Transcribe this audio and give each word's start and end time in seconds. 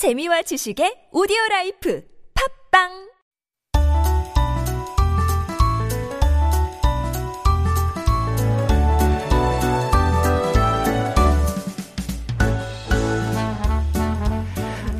재미와 0.00 0.40
지식의 0.48 1.10
오디오 1.12 1.36
라이프 1.50 2.02
팝빵 2.72 3.10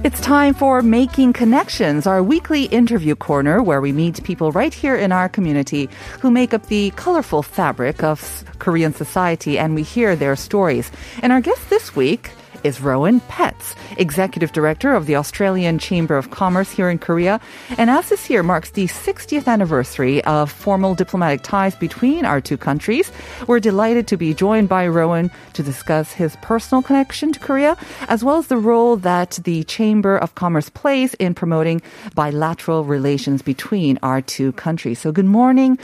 It's 0.04 0.20
time 0.20 0.52
for 0.52 0.82
Making 0.82 1.32
Connections, 1.32 2.06
our 2.06 2.22
weekly 2.22 2.64
interview 2.64 3.14
corner 3.14 3.62
where 3.62 3.80
we 3.80 3.92
meet 3.92 4.22
people 4.22 4.52
right 4.52 4.74
here 4.74 4.96
in 4.96 5.12
our 5.12 5.30
community 5.30 5.88
who 6.20 6.30
make 6.30 6.52
up 6.52 6.66
the 6.66 6.90
colorful 6.96 7.42
fabric 7.42 8.02
of 8.02 8.44
Korean 8.58 8.92
society 8.92 9.58
and 9.58 9.74
we 9.74 9.82
hear 9.82 10.14
their 10.14 10.36
stories. 10.36 10.92
And 11.22 11.32
our 11.32 11.40
guest 11.40 11.70
this 11.70 11.96
week 11.96 12.32
is 12.64 12.80
Rowan 12.80 13.20
Petts, 13.20 13.74
Executive 13.96 14.52
Director 14.52 14.94
of 14.94 15.06
the 15.06 15.16
Australian 15.16 15.78
Chamber 15.78 16.16
of 16.16 16.30
Commerce 16.30 16.70
here 16.70 16.88
in 16.88 16.98
Korea. 16.98 17.40
And 17.78 17.90
as 17.90 18.08
this 18.08 18.30
year 18.30 18.42
marks 18.42 18.70
the 18.70 18.86
60th 18.86 19.46
anniversary 19.46 20.22
of 20.24 20.50
formal 20.50 20.94
diplomatic 20.94 21.42
ties 21.42 21.74
between 21.74 22.24
our 22.24 22.40
two 22.40 22.56
countries, 22.56 23.10
we're 23.46 23.60
delighted 23.60 24.06
to 24.08 24.16
be 24.16 24.34
joined 24.34 24.68
by 24.68 24.86
Rowan 24.86 25.30
to 25.54 25.62
discuss 25.62 26.12
his 26.12 26.36
personal 26.42 26.82
connection 26.82 27.32
to 27.32 27.40
Korea, 27.40 27.76
as 28.08 28.24
well 28.24 28.38
as 28.38 28.48
the 28.48 28.58
role 28.58 28.96
that 28.96 29.38
the 29.44 29.64
Chamber 29.64 30.16
of 30.16 30.34
Commerce 30.34 30.68
plays 30.68 31.14
in 31.14 31.34
promoting 31.34 31.82
bilateral 32.14 32.84
relations 32.84 33.42
between 33.42 33.98
our 34.02 34.20
two 34.20 34.52
countries. 34.52 34.98
So 34.98 35.12
good 35.12 35.24
morning, 35.26 35.78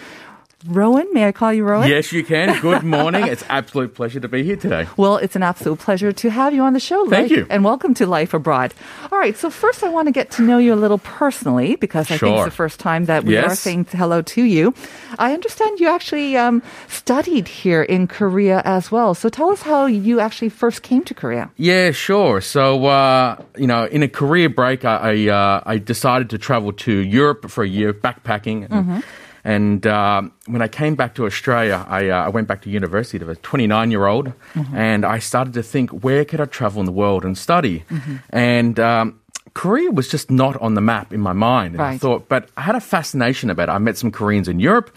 Rowan, 0.67 1.07
may 1.13 1.27
I 1.27 1.33
call 1.33 1.53
you 1.53 1.65
Rowan? 1.65 1.87
Yes, 1.87 2.13
you 2.13 2.25
can. 2.25 2.59
Good 2.63 2.83
morning. 2.83 3.27
it's 3.27 3.45
absolute 3.51 3.95
pleasure 3.95 4.21
to 4.21 4.27
be 4.27 4.43
here 4.43 4.57
today. 4.57 4.89
Well, 4.97 5.19
it's 5.19 5.37
an 5.37 5.43
absolute 5.43 5.79
pleasure 5.81 6.13
to 6.13 6.31
have 6.31 6.55
you 6.55 6.63
on 6.63 6.73
the 6.73 6.81
show. 6.81 7.07
Thank 7.11 7.31
Life- 7.31 7.39
you. 7.39 7.47
And 7.51 7.63
welcome 7.63 7.93
to 7.95 8.07
Life 8.07 8.33
Abroad. 8.33 8.73
All 9.13 9.19
right, 9.19 9.37
so 9.37 9.51
first 9.51 9.85
I 9.85 9.91
want 9.91 10.09
to 10.09 10.13
get 10.13 10.31
to 10.33 10.43
know 10.43 10.57
you 10.57 10.73
a 10.73 10.75
little 10.75 10.97
personally 10.97 11.77
because 11.77 12.11
I 12.11 12.17
think 12.17 12.37
it's 12.37 12.47
the 12.47 12.51
first 12.51 12.81
time 12.81 13.05
that 13.05 13.25
we 13.25 13.37
are 13.37 13.55
saying 13.55 13.87
hello 13.93 14.23
to 14.23 14.43
you. 14.45 14.73
I 15.19 15.35
understand 15.35 15.79
you 15.79 15.89
actually 15.89 16.39
um, 16.39 16.63
studied 16.89 17.49
here 17.49 17.83
in 17.83 18.09
Korea 18.09 18.63
as 18.65 18.91
well. 18.91 19.13
So 19.15 19.29
tell 19.29 19.51
us 19.51 19.61
how 19.61 19.85
you 19.85 20.21
actually 20.21 20.49
first 20.49 20.83
came 20.83 21.05
to 21.05 21.13
Korea. 21.13 21.51
Yeah, 21.59 21.91
sure. 21.91 22.41
So, 22.41 22.87
uh, 22.87 23.37
you 23.59 23.67
know, 23.67 23.85
in 23.85 24.03
a 24.03 24.09
career 24.09 24.49
break, 24.49 24.87
I 24.87 24.97
I, 24.97 25.29
uh, 25.29 25.63
I 25.67 25.77
decided 25.77 26.31
to 26.31 26.39
travel 26.39 26.73
to 26.73 26.93
Europe 26.93 27.51
for 27.51 27.63
a 27.63 27.69
year 27.69 27.93
backpacking. 27.93 28.67
And, 28.71 29.05
and 29.47 29.87
um, 29.87 30.33
when 30.47 30.61
I 30.61 30.67
came 30.67 30.97
back 30.97 31.15
to 31.15 31.25
Australia, 31.25 31.87
I, 31.89 32.09
uh, 32.09 32.27
I 32.27 32.29
went 32.31 32.49
back 32.49 32.63
to 32.63 32.69
university 32.69 33.21
to 33.21 33.31
a 33.31 33.37
29 33.37 33.93
year 33.93 34.07
old, 34.07 34.33
and 34.75 35.05
I 35.07 35.21
started 35.21 35.55
to 35.55 35.63
think, 35.63 35.91
where 36.03 36.25
could 36.25 36.41
I 36.41 36.47
travel 36.47 36.81
in 36.81 36.87
the 36.87 36.93
world 36.93 37.25
and 37.25 37.39
study? 37.39 37.85
And 38.31 38.81
um, 38.81 39.21
Korea 39.55 39.93
was 39.93 40.09
just 40.09 40.33
not 40.33 40.61
on 40.61 40.75
the 40.75 40.81
map 40.81 41.13
in 41.13 41.21
my 41.21 41.33
mind. 41.33 41.75
And 41.75 41.83
I 41.95 41.97
thought, 41.99 42.29
but 42.29 42.49
I 42.57 42.63
had 42.63 42.75
a 42.75 42.81
fascination 42.81 43.49
about 43.49 43.69
it. 43.69 43.73
I 43.73 43.79
met 43.79 43.97
some 43.97 44.11
Koreans 44.11 44.49
in 44.49 44.59
Europe. 44.59 44.91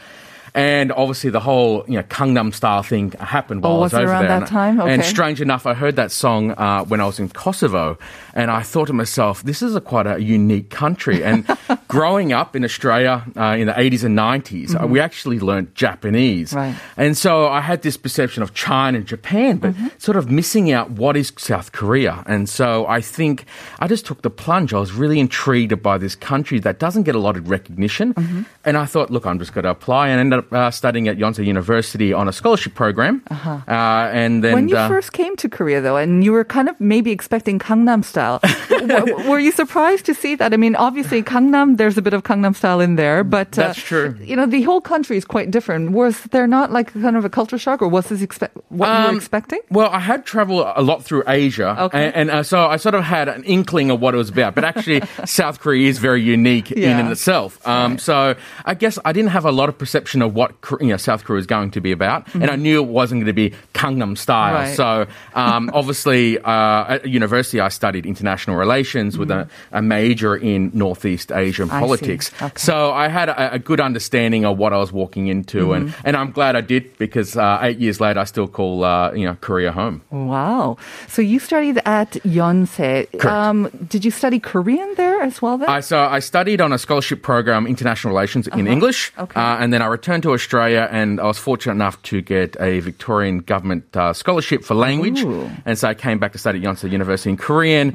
And 0.55 0.92
obviously, 0.92 1.30
the 1.30 1.39
whole 1.39 1.86
you 1.88 1.95
know 1.97 2.03
Gangnam 2.03 2.53
style 2.53 2.83
thing 2.83 3.11
happened 3.19 3.64
while 3.64 3.73
Oh, 3.73 3.75
I 3.78 3.80
was 3.81 3.94
was 3.94 4.00
it 4.02 4.03
over 4.03 4.11
around 4.11 4.22
there. 4.23 4.30
that 4.30 4.42
And- 4.42 4.47
time? 4.80 4.81
And 4.81 5.03
strange 5.05 5.42
enough, 5.42 5.66
I 5.66 5.73
heard 5.73 5.95
that 5.97 6.11
song 6.11 6.52
uh, 6.52 6.83
when 6.86 7.00
I 7.02 7.05
was 7.05 7.19
in 7.19 7.30
Kosovo, 7.30 7.97
and 8.33 8.50
I 8.52 8.61
thought 8.61 8.88
to 8.88 8.94
myself, 8.94 9.44
this 9.44 9.61
is 9.61 9.75
a 9.75 9.81
quite 9.81 10.08
a 10.08 10.20
unique 10.22 10.70
country. 10.70 11.23
And 11.30 11.45
growing 11.88 12.33
up 12.33 12.55
in 12.55 12.64
Australia 12.64 13.23
uh, 13.38 13.55
in 13.59 13.67
the 13.67 13.73
80s 13.73 14.03
and 14.03 14.17
90s, 14.17 14.81
uh, 14.81 14.88
we 14.88 15.00
actually 15.00 15.39
learned 15.39 15.75
Japanese. 15.75 16.50
Mm-hmm. 16.52 16.58
Right. 16.59 16.75
And 16.97 17.16
so 17.17 17.47
I 17.47 17.61
had 17.61 17.81
this 17.83 17.97
perception 17.97 18.42
of 18.44 18.53
China 18.53 18.97
and 18.97 19.08
Japan, 19.08 19.58
but 19.58 19.70
Mm-hmm. 19.70 19.88
sort 20.00 20.17
of 20.17 20.31
missing 20.31 20.72
out 20.72 20.89
what 20.92 21.16
is 21.16 21.31
South 21.38 21.72
Korea. 21.72 22.23
And 22.25 22.50
so 22.50 22.88
I 22.88 23.02
think 23.02 23.45
I 23.80 23.88
just 23.88 24.05
took 24.08 24.23
the 24.23 24.31
plunge. 24.31 24.73
I 24.73 24.80
was 24.80 24.92
really 24.94 25.20
intrigued 25.20 25.83
by 25.83 25.97
this 26.00 26.16
country 26.16 26.59
that 26.61 26.80
doesn't 26.80 27.03
get 27.03 27.14
a 27.16 27.20
lot 27.20 27.38
of 27.38 27.50
recognition. 27.50 28.14
Mm-hmm. 28.16 28.42
And 28.66 28.77
I 28.77 28.86
thought, 28.86 29.11
look, 29.11 29.25
I'm 29.27 29.38
just 29.38 29.53
going 29.53 29.64
to 29.66 29.70
apply 29.70 30.08
and 30.09 30.20
ended 30.20 30.39
up 30.40 30.52
uh, 30.52 30.72
studying 30.72 31.08
at 31.08 31.18
Yonsei 31.18 31.45
University 31.45 32.11
on 32.14 32.27
a 32.27 32.33
scholarship 32.33 32.73
program. 32.76 33.22
Uh-huh. 33.30 33.60
and 33.67 34.44
then 34.44 34.54
when 34.54 34.67
you 34.70 34.77
uh, 34.77 34.88
first 34.88 35.14
came 35.14 35.36
to 35.38 35.48
Korea, 35.50 35.82
though, 35.82 35.98
and 35.98 36.23
you 36.23 36.32
were 36.32 36.44
kind 36.44 36.67
of 36.70 36.80
maybe 36.80 37.11
expecting 37.11 37.60
Gangnam 37.60 38.04
style, 38.04 38.39
w- 38.70 39.30
were 39.30 39.39
you 39.39 39.52
surprised 39.52 40.05
to 40.08 40.14
see 40.14 40.36
that? 40.36 40.54
I 40.54 40.58
mean, 40.58 40.76
obviously, 40.76 41.22
Gangnam, 41.23 41.78
there's 41.78 41.98
a 41.98 42.02
bit 42.02 42.14
of 42.14 42.23
Gangnam 42.23 42.55
style 42.55 42.80
in 42.82 42.95
there, 42.95 43.23
but 43.23 43.58
uh, 43.60 43.67
That's 43.67 43.80
true. 43.82 44.17
You 44.22 44.36
know, 44.36 44.45
the 44.45 44.64
whole 44.64 44.82
country 44.82 45.17
is 45.17 45.26
quite 45.26 45.52
different. 45.52 45.92
Was 45.92 46.22
there 46.32 46.48
not 46.48 46.72
like 46.72 46.94
kind 46.94 47.16
of 47.17 47.26
a 47.26 47.30
culture 47.30 47.58
shock, 47.58 47.82
or 47.82 47.88
was 47.88 48.08
this 48.10 48.22
expe- 48.22 48.49
what 48.70 48.88
you 48.88 49.04
were 49.04 49.10
Um, 49.10 49.17
expecting? 49.17 49.60
Well, 49.70 49.89
I 49.92 49.99
had 49.99 50.26
traveled 50.26 50.66
a 50.76 50.82
lot 50.82 51.04
through 51.04 51.23
Asia, 51.28 51.76
Okay. 51.86 52.05
and, 52.08 52.16
and 52.16 52.30
uh, 52.32 52.44
so 52.44 52.66
I 52.67 52.78
sort 52.78 52.95
of 52.95 53.04
had 53.04 53.28
an 53.28 53.44
inkling 53.44 53.92
of 53.92 53.99
what 53.99 54.14
it 54.14 54.17
was 54.17 54.30
about. 54.30 54.55
But 54.55 54.64
actually, 54.64 55.02
South 55.26 55.60
Korea 55.60 55.89
is 55.89 55.99
very 55.99 56.22
unique 56.22 56.72
in 56.72 56.82
Yeah. 56.83 56.99
and 56.99 57.10
itself. 57.11 57.60
Um, 57.67 57.98
So 57.99 58.36
I 58.66 58.73
guess 58.73 58.98
I 59.05 59.11
didn't 59.11 59.32
have 59.32 59.45
a 59.45 59.52
lot 59.52 59.70
of 59.70 59.78
perception 59.78 60.22
of 60.22 60.29
what 60.30 60.56
you 60.80 60.88
know, 60.88 60.98
South 60.98 61.23
Korea 61.23 61.38
was 61.38 61.45
going 61.48 61.72
to 61.72 61.82
be 61.82 61.92
about, 61.92 62.34
and 62.34 62.50
I 62.50 62.56
knew 62.56 62.82
it 62.82 62.88
wasn't 62.88 63.20
going 63.20 63.28
to 63.28 63.34
be 63.34 63.54
Gangnam 63.73 64.17
style. 64.17 64.54
Mm-hmm. 64.56 64.64
Right. 64.70 64.76
So 64.76 65.40
um, 65.40 65.70
obviously, 65.73 66.38
uh, 66.40 66.94
at 66.95 67.08
university, 67.08 67.60
I 67.60 67.70
studied 67.70 68.06
international 68.06 68.56
relations 68.58 69.17
with 69.17 69.32
a, 69.32 69.48
a 69.72 69.82
major 69.82 70.36
in 70.36 70.72
Northeast 70.73 71.32
Asian 71.32 71.67
Mm-hmm. 71.67 71.76
I 71.76 71.80
politics. 71.80 72.32
Okay. 72.42 72.52
So 72.56 72.92
I 72.92 73.08
had 73.10 73.28
a, 73.30 73.54
a 73.56 73.60
good 73.60 73.80
understanding 73.82 74.45
of 74.45 74.58
what 74.58 74.72
I 74.73 74.78
was 74.78 74.92
walking 74.92 75.28
into, 75.28 75.73
and, 75.73 75.90
Mm-hmm. 75.90 76.08
and 76.08 76.16
I'm 76.17 76.32
glad 76.32 76.56
I 76.56 76.61
did 76.61 76.98
because 76.98 77.36
uh, 77.38 77.60
eight 77.61 77.80
years 77.80 78.00
later, 78.02 78.20
I 78.20 78.26
still 78.26 78.48
call 78.48 78.84
uh, 78.84 79.11
you 79.14 79.26
know 79.26 79.36
Korea 79.42 79.72
home. 79.72 80.02
Wow. 80.11 80.78
So 81.08 81.22
you 81.22 81.40
studied 81.40 81.80
at 81.86 82.11
Yonsei. 82.23 83.08
Um, 83.26 83.70
did 83.88 84.04
you 84.06 84.11
study 84.11 84.40
Korean 84.40 84.94
there 84.96 85.22
as 85.22 85.42
well 85.42 85.58
then? 85.58 85.70
I, 85.70 85.80
so 85.82 86.00
I 86.00 86.20
studied 86.20 86.61
on 86.61 86.73
a 86.73 86.78
scholarship 86.78 87.22
program, 87.23 87.67
international 87.67 88.14
relations 88.14 88.48
in 88.48 88.67
English, 88.67 89.11
Uh-huh. 89.17 89.23
Okay. 89.23 89.40
uh, 89.40 89.58
and 89.64 89.72
then 89.73 89.82
I 89.82 89.88
returned 89.88 90.18
to 90.21 90.33
Australia, 90.33 90.87
and 90.91 91.19
I 91.19 91.25
was 91.25 91.37
fortunate 91.37 91.73
enough 91.73 92.02
to 92.03 92.21
get 92.21 92.55
a 92.59 92.80
Victorian 92.80 93.39
government 93.39 93.95
uh, 93.95 94.13
scholarship 94.13 94.63
for 94.63 94.75
language, 94.75 95.21
Ooh. 95.21 95.43
Mm. 95.47 95.61
and 95.65 95.77
so 95.77 95.87
I 95.87 95.93
came 95.93 96.19
back 96.19 96.31
to 96.33 96.37
study 96.37 96.59
at 96.59 96.65
Yonsei 96.65 96.91
University 96.91 97.30
in 97.30 97.37
Korean. 97.37 97.89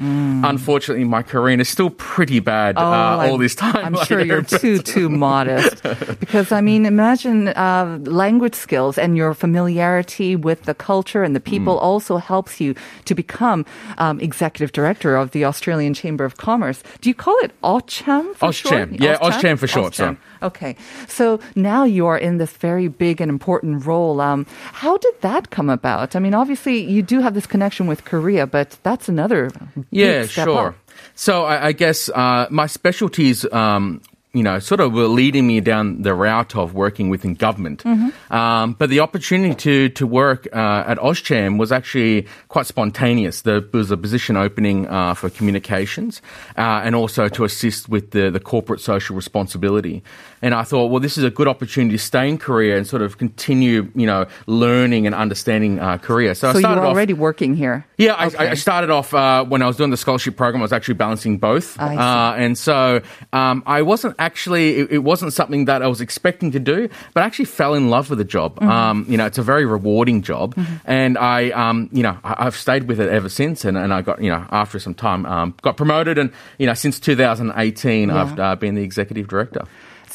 Unfortunately, 0.44 1.04
my 1.04 1.22
Korean 1.22 1.60
is 1.60 1.68
still 1.68 1.90
pretty 1.90 2.40
bad 2.40 2.76
uh, 2.76 2.80
all 2.80 3.20
Oh, 3.20 3.20
I'm- 3.32 3.38
this 3.40 3.54
time. 3.54 3.94
I'm 3.96 4.04
sure 4.06 4.20
you're 4.20 4.42
but- 4.42 4.60
too 4.60 4.78
too 4.78 5.08
modest 5.08 5.82
because 6.20 6.52
I 6.52 6.60
mean, 6.60 6.86
imagine 6.86 7.48
uh, 7.48 7.98
language 8.04 8.54
skills 8.54 8.98
and 8.98 9.16
your 9.16 9.34
familiarity 9.34 10.36
with 10.36 10.62
the 10.64 10.74
culture 10.74 11.22
and 11.22 11.34
the 11.34 11.40
Mm. 11.44 11.54
people 11.54 11.78
also 11.78 12.16
helps 12.16 12.60
you 12.60 12.74
to 13.04 13.14
become 13.14 13.64
um, 13.98 14.18
executive 14.20 14.72
director 14.72 15.14
of 15.16 15.30
the 15.32 15.44
Australian 15.44 15.92
Chamber 15.94 16.24
of 16.24 16.36
Commerce. 16.38 16.82
Do 17.02 17.08
you 17.10 17.14
call 17.14 17.36
it 17.44 17.52
Auscham? 17.62 18.24
Short? 18.52 18.90
Yeah, 18.92 19.18
Auscham 19.18 19.58
for 19.58 19.66
short, 19.66 19.92
Auscham. 19.92 20.16
Okay, 20.44 20.76
so 21.08 21.40
now 21.56 21.84
you 21.84 22.06
are 22.06 22.18
in 22.18 22.36
this 22.36 22.52
very 22.58 22.88
big 22.88 23.20
and 23.22 23.30
important 23.30 23.86
role. 23.86 24.20
Um, 24.20 24.44
how 24.72 24.98
did 24.98 25.14
that 25.22 25.48
come 25.48 25.70
about? 25.70 26.14
I 26.14 26.18
mean, 26.18 26.34
obviously 26.34 26.84
you 26.84 27.00
do 27.02 27.20
have 27.20 27.32
this 27.32 27.46
connection 27.46 27.86
with 27.86 28.04
Korea, 28.04 28.46
but 28.46 28.76
that's 28.82 29.08
another 29.08 29.50
Yeah, 29.90 30.26
sure. 30.26 30.68
up. 30.68 30.74
So 31.14 31.44
I, 31.44 31.68
I 31.68 31.72
guess 31.72 32.10
uh, 32.10 32.46
my 32.50 32.66
specialties, 32.66 33.44
um, 33.52 34.02
you 34.34 34.42
know, 34.42 34.58
sort 34.58 34.80
of 34.80 34.92
were 34.92 35.06
leading 35.06 35.46
me 35.46 35.60
down 35.60 36.02
the 36.02 36.12
route 36.12 36.54
of 36.56 36.74
working 36.74 37.08
within 37.08 37.34
government. 37.34 37.82
Mm-hmm. 37.84 38.32
Um, 38.34 38.74
but 38.74 38.90
the 38.90 39.00
opportunity 39.00 39.54
to 39.54 39.88
to 39.90 40.06
work 40.06 40.46
uh, 40.52 40.84
at 40.86 40.98
Auscham 40.98 41.56
was 41.58 41.70
actually 41.72 42.26
quite 42.48 42.66
spontaneous. 42.66 43.42
There 43.42 43.62
was 43.72 43.90
a 43.90 43.96
position 43.96 44.36
opening 44.36 44.88
uh, 44.88 45.14
for 45.14 45.30
communications 45.30 46.20
uh, 46.58 46.82
and 46.84 46.94
also 46.94 47.28
to 47.28 47.44
assist 47.44 47.88
with 47.88 48.10
the, 48.10 48.30
the 48.30 48.40
corporate 48.40 48.80
social 48.80 49.16
responsibility. 49.16 50.02
And 50.42 50.52
I 50.54 50.62
thought, 50.64 50.88
well, 50.90 51.00
this 51.00 51.16
is 51.16 51.24
a 51.24 51.30
good 51.30 51.48
opportunity 51.48 51.96
to 51.96 52.02
stay 52.02 52.28
in 52.28 52.36
Korea 52.36 52.76
and 52.76 52.86
sort 52.86 53.00
of 53.02 53.16
continue, 53.16 53.90
you 53.94 54.06
know, 54.06 54.26
learning 54.46 55.06
and 55.06 55.14
understanding 55.14 55.78
uh, 55.78 55.96
Korea. 55.98 56.34
So, 56.34 56.50
I 56.50 56.52
So 56.52 56.58
started 56.58 56.76
you're 56.76 56.86
off. 56.86 56.92
already 56.92 57.14
working 57.14 57.56
here. 57.56 57.86
Yeah, 57.96 58.12
I, 58.14 58.26
Okay. 58.26 58.48
I 58.50 58.54
started 58.54 58.90
off 58.90 59.14
uh, 59.14 59.44
when 59.44 59.62
I 59.62 59.66
was 59.66 59.76
doing 59.76 59.90
the 59.90 59.96
scholarship 59.96 60.36
program. 60.36 60.60
I 60.60 60.64
was 60.64 60.72
actually 60.72 60.94
balancing 60.94 61.38
both, 61.38 61.78
uh, 61.78 62.34
and 62.36 62.58
so 62.58 63.00
um, 63.32 63.62
I 63.66 63.82
wasn't 63.82 64.16
actually. 64.24 64.80
It, 64.80 64.92
it 64.92 64.98
wasn't 64.98 65.32
something 65.32 65.66
that 65.66 65.82
I 65.82 65.86
was 65.86 66.00
expecting 66.00 66.50
to 66.52 66.60
do, 66.60 66.88
but 67.12 67.22
I 67.22 67.26
actually 67.26 67.44
fell 67.46 67.74
in 67.74 67.90
love 67.90 68.10
with 68.10 68.18
the 68.18 68.24
job. 68.24 68.56
Mm-hmm. 68.56 68.70
Um, 68.70 69.06
you 69.08 69.16
know, 69.16 69.26
it's 69.26 69.38
a 69.38 69.42
very 69.42 69.64
rewarding 69.66 70.22
job, 70.22 70.54
and 70.84 71.18
I, 71.18 71.50
um, 71.50 71.88
you 71.92 72.02
know, 72.02 72.18
I, 72.24 72.46
I've 72.46 72.56
stayed 72.56 72.84
with 72.88 73.00
it 73.00 73.08
ever 73.10 73.28
since. 73.28 73.64
And, 73.64 73.76
and 73.76 73.92
I 73.92 74.02
got, 74.02 74.22
you 74.22 74.30
know, 74.30 74.46
after 74.50 74.78
some 74.78 74.94
time, 74.94 75.26
um, 75.26 75.54
got 75.62 75.76
promoted, 75.76 76.18
and 76.18 76.32
you 76.58 76.66
know, 76.66 76.74
since 76.74 76.98
2018, 76.98 78.10
I've 78.10 78.38
uh, 78.38 78.56
been 78.56 78.74
the 78.74 78.82
executive 78.82 79.28
director. 79.28 79.64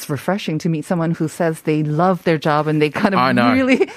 It's 0.00 0.08
refreshing 0.08 0.56
to 0.58 0.68
meet 0.70 0.86
someone 0.86 1.10
who 1.10 1.28
says 1.28 1.60
they 1.62 1.82
love 1.82 2.24
their 2.24 2.38
job 2.38 2.66
and 2.66 2.80
they 2.80 2.88
kind 2.88 3.12
of 3.14 3.20
I 3.20 3.32
know. 3.32 3.52
really. 3.52 3.76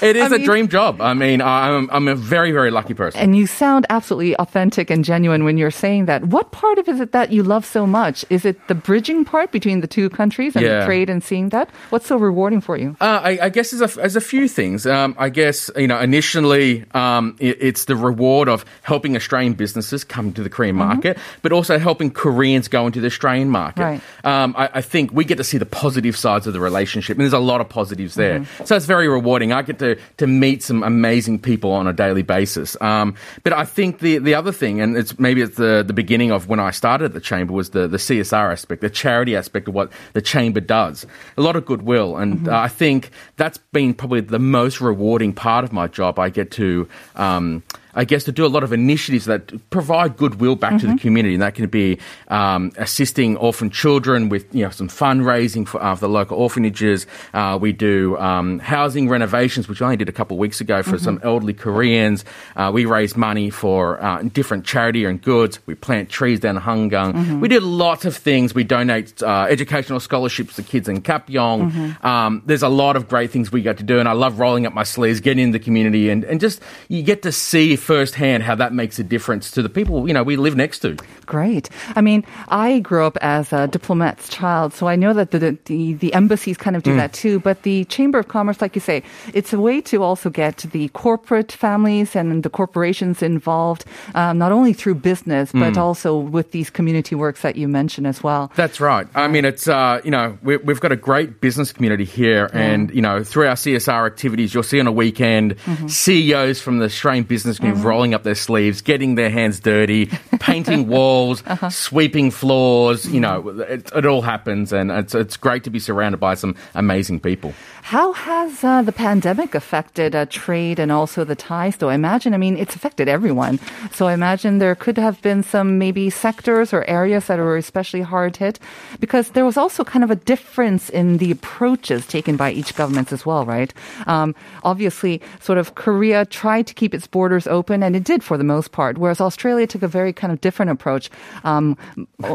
It 0.00 0.14
is 0.16 0.22
I 0.32 0.36
a 0.36 0.38
mean- 0.38 0.44
dream 0.44 0.68
job. 0.68 1.00
I 1.00 1.12
mean, 1.14 1.42
I'm, 1.42 1.90
I'm 1.90 2.06
a 2.06 2.14
very, 2.14 2.52
very 2.52 2.70
lucky 2.70 2.94
person. 2.94 3.20
and 3.20 3.36
you 3.36 3.46
sound 3.48 3.84
absolutely 3.90 4.36
authentic 4.36 4.90
and 4.90 5.04
genuine 5.04 5.42
when 5.42 5.58
you're 5.58 5.72
saying 5.72 6.06
that. 6.06 6.24
What 6.26 6.52
part 6.52 6.78
of 6.78 6.88
it 6.88 6.94
is 6.94 7.00
it 7.00 7.10
that 7.12 7.32
you 7.32 7.42
love 7.42 7.64
so 7.66 7.84
much? 7.86 8.24
Is 8.30 8.44
it 8.44 8.56
the 8.68 8.74
bridging 8.76 9.24
part 9.24 9.50
between 9.50 9.80
the 9.80 9.88
two 9.88 10.08
countries 10.08 10.54
and 10.54 10.64
Yeah. 10.64 10.80
the 10.80 10.86
trade 10.86 11.10
and 11.10 11.22
seeing 11.22 11.48
that? 11.50 11.68
What's 11.90 12.06
so 12.06 12.16
rewarding 12.16 12.60
for 12.60 12.76
you? 12.76 12.96
Uh, 13.00 13.20
I, 13.24 13.38
I 13.42 13.48
guess 13.48 13.72
there's 13.72 13.96
a, 13.96 13.96
there's 13.98 14.16
a 14.16 14.20
few 14.20 14.46
things. 14.46 14.86
Um, 14.86 15.16
I 15.18 15.30
guess 15.30 15.68
you 15.76 15.88
know 15.88 15.98
initially 15.98 16.84
um, 16.94 17.34
it, 17.40 17.58
it's 17.60 17.86
the 17.86 17.96
reward 17.96 18.48
of 18.48 18.64
helping 18.82 19.16
Australian 19.16 19.54
businesses 19.54 20.04
come 20.04 20.32
to 20.34 20.42
the 20.42 20.50
Korean 20.50 20.76
market, 20.76 21.18
but 21.42 21.50
also 21.52 21.78
helping 21.78 22.10
Koreans 22.12 22.68
go 22.68 22.86
into 22.86 23.00
the 23.00 23.06
Australian 23.08 23.50
market. 23.50 23.82
Right. 23.82 24.00
Um, 24.24 24.54
I, 24.56 24.70
I 24.74 24.80
think 24.82 25.07
we 25.12 25.24
get 25.24 25.36
to 25.36 25.44
see 25.44 25.58
the 25.58 25.66
positive 25.66 26.16
sides 26.16 26.46
of 26.46 26.52
the 26.52 26.60
relationship, 26.60 27.16
and 27.16 27.22
there's 27.22 27.32
a 27.32 27.38
lot 27.38 27.60
of 27.60 27.68
positives 27.68 28.14
there. 28.14 28.44
So 28.64 28.76
it's 28.76 28.86
very 28.86 29.08
rewarding. 29.08 29.52
I 29.52 29.62
get 29.62 29.78
to 29.80 29.98
to 30.18 30.26
meet 30.26 30.62
some 30.62 30.82
amazing 30.82 31.40
people 31.40 31.72
on 31.72 31.86
a 31.86 31.92
daily 31.92 32.22
basis. 32.22 32.76
Um, 32.80 33.14
but 33.44 33.52
I 33.52 33.64
think 33.64 34.00
the 34.00 34.18
the 34.18 34.34
other 34.34 34.52
thing, 34.52 34.80
and 34.80 34.96
it's 34.96 35.18
maybe 35.18 35.42
it's 35.42 35.56
the 35.56 35.84
the 35.86 35.92
beginning 35.92 36.30
of 36.30 36.48
when 36.48 36.60
I 36.60 36.70
started 36.70 37.06
at 37.06 37.12
the 37.12 37.20
chamber, 37.20 37.52
was 37.52 37.70
the 37.70 37.88
the 37.88 37.98
CSR 37.98 38.52
aspect, 38.52 38.80
the 38.80 38.90
charity 38.90 39.36
aspect 39.36 39.68
of 39.68 39.74
what 39.74 39.92
the 40.12 40.22
chamber 40.22 40.60
does. 40.60 41.06
A 41.36 41.40
lot 41.40 41.56
of 41.56 41.66
goodwill, 41.66 42.16
and 42.16 42.48
uh, 42.48 42.58
I 42.58 42.68
think 42.68 43.10
that's 43.36 43.58
been 43.72 43.94
probably 43.94 44.20
the 44.20 44.38
most 44.38 44.80
rewarding 44.80 45.32
part 45.32 45.64
of 45.64 45.72
my 45.72 45.88
job. 45.88 46.18
I 46.18 46.28
get 46.30 46.50
to. 46.52 46.88
Um, 47.16 47.62
I 47.98 48.04
guess 48.04 48.22
to 48.24 48.32
do 48.32 48.46
a 48.46 48.48
lot 48.48 48.62
of 48.62 48.72
initiatives 48.72 49.24
that 49.24 49.68
provide 49.70 50.16
goodwill 50.16 50.54
back 50.54 50.78
to 50.80 50.86
the 50.86 50.96
community, 50.96 51.34
and 51.34 51.42
that 51.42 51.56
can 51.56 51.66
be 51.68 51.98
um, 52.28 52.70
assisting 52.76 53.36
orphan 53.36 53.70
children 53.70 54.28
with 54.28 54.54
you 54.54 54.62
know 54.62 54.70
some 54.70 54.86
fundraising 54.88 55.66
for, 55.66 55.82
uh, 55.82 55.96
for 55.96 56.02
the 56.02 56.08
local 56.08 56.38
orphanages. 56.38 57.08
Uh, 57.34 57.58
we 57.60 57.72
do 57.72 58.16
um, 58.18 58.60
housing 58.60 59.08
renovations, 59.08 59.68
which 59.68 59.82
I 59.82 59.86
only 59.86 59.96
did 59.96 60.08
a 60.08 60.12
couple 60.12 60.36
of 60.36 60.38
weeks 60.38 60.60
ago 60.60 60.80
for 60.84 60.96
some 60.96 61.18
elderly 61.24 61.54
Koreans. 61.54 62.24
Uh, 62.54 62.70
we 62.72 62.84
raise 62.84 63.16
money 63.16 63.50
for 63.50 64.00
uh, 64.00 64.22
different 64.22 64.64
charity 64.64 65.04
and 65.04 65.20
goods. 65.20 65.58
We 65.66 65.74
plant 65.74 66.08
trees 66.08 66.38
down 66.38 66.56
Hangang. 66.56 67.40
We 67.40 67.48
do 67.48 67.58
lots 67.58 68.04
of 68.04 68.16
things. 68.16 68.54
We 68.54 68.62
donate 68.62 69.20
uh, 69.24 69.48
educational 69.50 69.98
scholarships 69.98 70.54
to 70.54 70.62
kids 70.62 70.88
in 70.88 71.02
Kapyong. 71.02 72.04
Um, 72.04 72.42
there's 72.46 72.62
a 72.62 72.68
lot 72.68 72.94
of 72.94 73.08
great 73.08 73.32
things 73.32 73.50
we 73.50 73.62
get 73.62 73.78
to 73.78 73.82
do, 73.82 73.98
and 73.98 74.08
I 74.08 74.12
love 74.12 74.38
rolling 74.38 74.66
up 74.66 74.72
my 74.72 74.84
sleeves, 74.84 75.18
getting 75.18 75.42
in 75.42 75.50
the 75.50 75.58
community, 75.58 76.10
and, 76.10 76.22
and 76.22 76.38
just 76.38 76.62
you 76.86 77.02
get 77.02 77.22
to 77.22 77.32
see 77.32 77.74
firsthand 77.88 78.42
how 78.42 78.54
that 78.54 78.74
makes 78.74 78.98
a 78.98 79.02
difference 79.02 79.50
to 79.50 79.62
the 79.62 79.70
people 79.70 80.06
you 80.06 80.12
know 80.12 80.22
we 80.22 80.36
live 80.36 80.54
next 80.54 80.80
to. 80.80 80.94
Great. 81.24 81.70
I 81.96 82.02
mean, 82.02 82.22
I 82.48 82.80
grew 82.80 83.04
up 83.06 83.16
as 83.22 83.50
a 83.50 83.66
diplomat's 83.66 84.28
child, 84.28 84.74
so 84.74 84.88
I 84.88 84.96
know 84.96 85.14
that 85.14 85.30
the 85.30 85.56
the, 85.64 85.94
the 85.94 86.12
embassies 86.12 86.58
kind 86.58 86.76
of 86.76 86.82
do 86.82 86.94
that 86.96 87.14
too. 87.14 87.40
But 87.40 87.62
the 87.62 87.86
Chamber 87.86 88.18
of 88.18 88.28
Commerce, 88.28 88.60
like 88.60 88.74
you 88.74 88.82
say, 88.82 89.02
it's 89.32 89.52
a 89.54 89.60
way 89.60 89.80
to 89.90 90.02
also 90.02 90.28
get 90.28 90.58
the 90.58 90.88
corporate 90.88 91.50
families 91.50 92.14
and 92.14 92.42
the 92.42 92.50
corporations 92.50 93.22
involved, 93.22 93.86
um, 94.14 94.36
not 94.36 94.52
only 94.52 94.74
through 94.74 94.96
business 94.96 95.50
but 95.52 95.78
also 95.78 96.18
with 96.18 96.52
these 96.52 96.68
community 96.70 97.14
works 97.14 97.40
that 97.40 97.56
you 97.56 97.68
mentioned 97.68 98.06
as 98.06 98.22
well. 98.22 98.52
That's 98.54 98.80
right. 98.80 99.06
I 99.14 99.28
mean, 99.28 99.44
it's 99.44 99.66
uh, 99.66 100.00
you 100.04 100.10
know 100.10 100.36
we, 100.42 100.58
we've 100.58 100.80
got 100.80 100.92
a 100.92 101.00
great 101.10 101.40
business 101.40 101.72
community 101.72 102.04
here, 102.04 102.50
and 102.52 102.90
you 102.90 103.00
know 103.00 103.24
through 103.24 103.46
our 103.48 103.56
CSR 103.56 104.06
activities, 104.06 104.52
you'll 104.52 104.70
see 104.72 104.80
on 104.80 104.86
a 104.86 104.92
weekend 104.92 105.56
CEOs 105.88 106.60
from 106.60 106.78
the 106.80 106.86
Australian 106.86 107.24
business 107.24 107.56
community 107.56 107.67
Mm-hmm. 107.76 107.86
rolling 107.86 108.14
up 108.14 108.22
their 108.22 108.34
sleeves, 108.34 108.80
getting 108.80 109.14
their 109.14 109.30
hands 109.30 109.60
dirty, 109.60 110.06
painting 110.40 110.88
walls, 110.88 111.42
uh-huh. 111.46 111.70
sweeping 111.70 112.30
floors. 112.30 113.08
You 113.08 113.20
know, 113.20 113.42
mm-hmm. 113.42 113.60
it, 113.60 113.90
it 113.94 114.06
all 114.06 114.22
happens, 114.22 114.72
and 114.72 114.90
it's 114.90 115.14
it's 115.14 115.36
great 115.36 115.64
to 115.64 115.70
be 115.70 115.78
surrounded 115.78 116.18
by 116.18 116.34
some 116.34 116.56
amazing 116.74 117.20
people. 117.20 117.54
How 117.88 118.12
has 118.12 118.62
uh, 118.62 118.82
the 118.82 118.92
pandemic 118.92 119.54
affected 119.54 120.14
uh, 120.14 120.26
trade 120.28 120.78
and 120.78 120.92
also 120.92 121.24
the 121.24 121.34
ties, 121.34 121.78
though? 121.78 121.88
I 121.88 121.94
imagine, 121.94 122.34
I 122.34 122.36
mean, 122.36 122.58
it's 122.58 122.76
affected 122.76 123.08
everyone. 123.08 123.58
So 123.92 124.06
I 124.08 124.12
imagine 124.12 124.58
there 124.58 124.74
could 124.74 124.98
have 124.98 125.22
been 125.22 125.42
some 125.42 125.78
maybe 125.78 126.10
sectors 126.10 126.74
or 126.74 126.84
areas 126.84 127.28
that 127.28 127.38
were 127.38 127.56
especially 127.56 128.02
hard 128.02 128.36
hit 128.36 128.58
because 129.00 129.30
there 129.30 129.46
was 129.46 129.56
also 129.56 129.84
kind 129.84 130.04
of 130.04 130.10
a 130.10 130.16
difference 130.16 130.90
in 130.90 131.16
the 131.16 131.30
approaches 131.30 132.06
taken 132.06 132.36
by 132.36 132.52
each 132.52 132.74
government 132.74 133.10
as 133.10 133.24
well, 133.24 133.46
right? 133.46 133.72
Um, 134.06 134.34
obviously, 134.64 135.22
sort 135.40 135.56
of 135.56 135.74
Korea 135.74 136.26
tried 136.26 136.66
to 136.66 136.74
keep 136.74 136.92
its 136.92 137.06
borders 137.06 137.46
open, 137.46 137.82
and 137.82 137.96
it 137.96 138.04
did 138.04 138.22
for 138.22 138.36
the 138.36 138.44
most 138.44 138.70
part, 138.70 138.98
whereas 138.98 139.18
Australia 139.18 139.66
took 139.66 139.82
a 139.82 139.88
very 139.88 140.12
kind 140.12 140.30
of 140.30 140.42
different 140.42 140.70
approach, 140.72 141.08
um, 141.42 141.74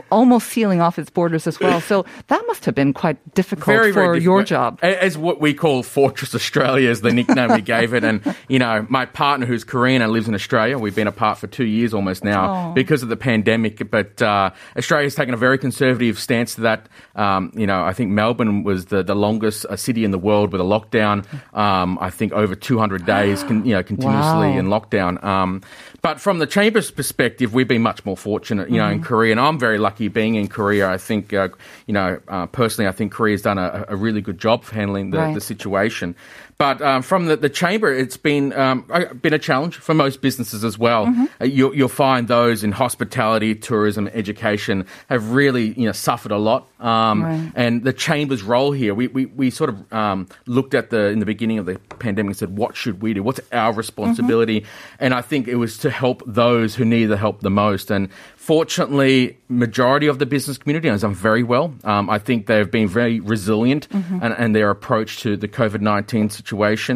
almost 0.10 0.48
sealing 0.48 0.82
off 0.82 0.98
its 0.98 1.12
borders 1.12 1.46
as 1.46 1.60
well. 1.60 1.80
So 1.80 2.06
that 2.30 2.42
must 2.48 2.66
have 2.66 2.74
been 2.74 2.92
quite 2.92 3.18
difficult 3.36 3.94
for 3.94 4.16
your 4.18 4.42
difficult. 4.42 4.48
job. 4.48 4.80
A- 4.82 5.04
As 5.04 5.16
what 5.16 5.43
we 5.44 5.54
call 5.54 5.84
Fortress 5.84 6.34
Australia 6.34 6.90
is 6.90 7.01
the 7.01 7.12
nickname 7.12 7.51
we 7.51 7.62
gave 7.62 7.94
it. 7.94 8.04
And, 8.06 8.22
you 8.48 8.60
know, 8.60 8.86
my 8.90 9.06
partner 9.06 9.45
who's 9.45 9.66
Korean 9.66 10.01
and 10.01 10.10
lives 10.13 10.28
in 10.30 10.34
Australia, 10.34 10.78
we've 10.80 10.95
been 10.95 11.06
apart 11.16 11.38
for 11.38 11.48
two 11.48 11.66
years 11.66 11.94
almost 11.94 12.24
now 12.24 12.44
Oh. 12.69 12.74
because 12.74 13.04
of 13.04 13.10
the 13.10 13.18
pandemic. 13.18 13.92
But 13.92 14.22
uh, 14.22 14.51
Australia's 14.78 15.16
taken 15.16 15.34
a 15.34 15.38
very 15.38 15.57
conservative 15.57 16.18
stance 16.18 16.56
to 16.56 16.62
that. 16.62 16.88
Um, 17.16 17.51
you 17.56 17.68
know, 17.68 17.84
I 17.84 17.92
think 17.92 18.12
Melbourne 18.12 18.63
was 18.63 18.86
the, 18.86 19.04
the 19.04 19.16
longest 19.16 19.66
uh, 19.66 19.75
city 19.75 20.06
in 20.06 20.12
the 20.12 20.18
world 20.18 20.54
with 20.54 20.62
a 20.62 20.63
lockdown. 20.63 21.25
Um, 21.54 21.98
I 22.00 22.10
think 22.10 22.31
over 22.31 22.56
200 22.56 23.06
days, 23.06 23.44
con- 23.44 23.66
you 23.66 23.74
know, 23.75 23.84
continuously 23.84 24.50
Wow. 24.51 24.57
in 24.60 24.68
lockdown. 24.68 25.22
Um, 25.24 25.62
but 26.01 26.22
from 26.22 26.39
the 26.39 26.48
chamber's 26.48 26.89
perspective, 26.89 27.54
we've 27.54 27.68
been 27.68 27.81
much 27.81 28.06
more 28.06 28.16
fortunate, 28.18 28.69
you 28.69 28.78
know, 28.78 28.89
in 28.89 29.01
Korea, 29.04 29.31
and 29.31 29.39
I'm 29.39 29.60
very 29.60 29.78
lucky 29.78 30.07
being 30.07 30.36
in 30.36 30.48
Korea. 30.48 30.89
I 30.89 30.98
think, 30.98 31.34
uh, 31.34 31.50
you 31.88 31.94
know, 31.94 32.19
uh, 32.30 32.46
personally, 32.48 32.88
I 32.88 32.94
think 32.94 33.12
Korea's 33.12 33.42
done 33.42 33.57
a, 33.57 33.86
a 33.89 33.96
really 33.96 34.22
good 34.22 34.38
job 34.39 34.63
of 34.63 34.69
handling 34.69 35.12
the, 35.12 35.18
Right. 35.18 35.33
The 35.34 35.42
situation. 35.42 36.16
But 36.63 36.81
um, 36.81 37.01
from 37.01 37.25
the, 37.25 37.36
the 37.36 37.50
chamber, 37.50 37.92
it's 37.92 38.15
been 38.15 38.54
um, 38.54 38.86
been 39.21 39.33
a 39.33 39.39
challenge 39.50 39.75
for 39.75 39.94
most 39.94 40.21
businesses 40.21 40.63
as 40.63 40.80
well. 40.80 41.13
Uh, 41.42 41.44
you'll, 41.44 41.75
you'll 41.75 41.89
find 41.89 42.30
those 42.30 42.63
in 42.63 42.71
hospitality, 42.71 43.54
tourism, 43.54 44.07
education 44.13 44.86
have 45.10 45.31
really 45.31 45.74
you 45.77 45.86
know 45.88 45.92
suffered 45.92 46.31
a 46.31 46.38
lot. 46.38 46.62
Um, 46.80 47.24
Right. 47.24 47.51
And 47.56 47.83
the 47.83 47.94
chamber's 47.94 48.44
role 48.44 48.71
here, 48.71 48.94
we, 48.94 49.07
we, 49.07 49.25
we 49.25 49.50
sort 49.50 49.69
of 49.69 49.94
um, 49.94 50.27
looked 50.45 50.74
at 50.74 50.89
the 50.89 51.07
in 51.13 51.19
the 51.19 51.25
beginning 51.25 51.60
of 51.60 51.65
the 51.65 51.80
pandemic 52.00 52.30
and 52.31 52.38
said, 52.38 52.57
what 52.57 52.75
should 52.75 53.01
we 53.01 53.13
do? 53.13 53.24
What's 53.24 53.42
our 53.51 53.74
responsibility? 53.74 54.65
And 55.00 55.13
I 55.13 55.21
think 55.21 55.48
it 55.48 55.56
was 55.56 55.77
to 55.80 55.89
help 55.89 56.24
those 56.25 56.75
who 56.75 56.86
need 56.86 57.06
the 57.06 57.18
help 57.18 57.42
the 57.42 57.50
most. 57.50 57.92
And 57.92 58.10
fortunately, 58.36 59.38
majority 59.50 60.07
of 60.07 60.18
the 60.19 60.25
business 60.25 60.57
community 60.57 60.89
has 60.89 61.01
done 61.01 61.15
very 61.15 61.44
well. 61.44 61.74
Um, 61.83 62.10
I 62.10 62.19
think 62.19 62.48
they've 62.48 62.69
been 62.71 62.88
very 62.88 63.19
resilient 63.19 63.88
and, 63.92 64.33
and 64.38 64.56
their 64.56 64.69
approach 64.69 65.21
to 65.24 65.36
the 65.38 65.48
COVID 65.48 65.81
nineteen 65.81 66.30
situation. 66.30 66.53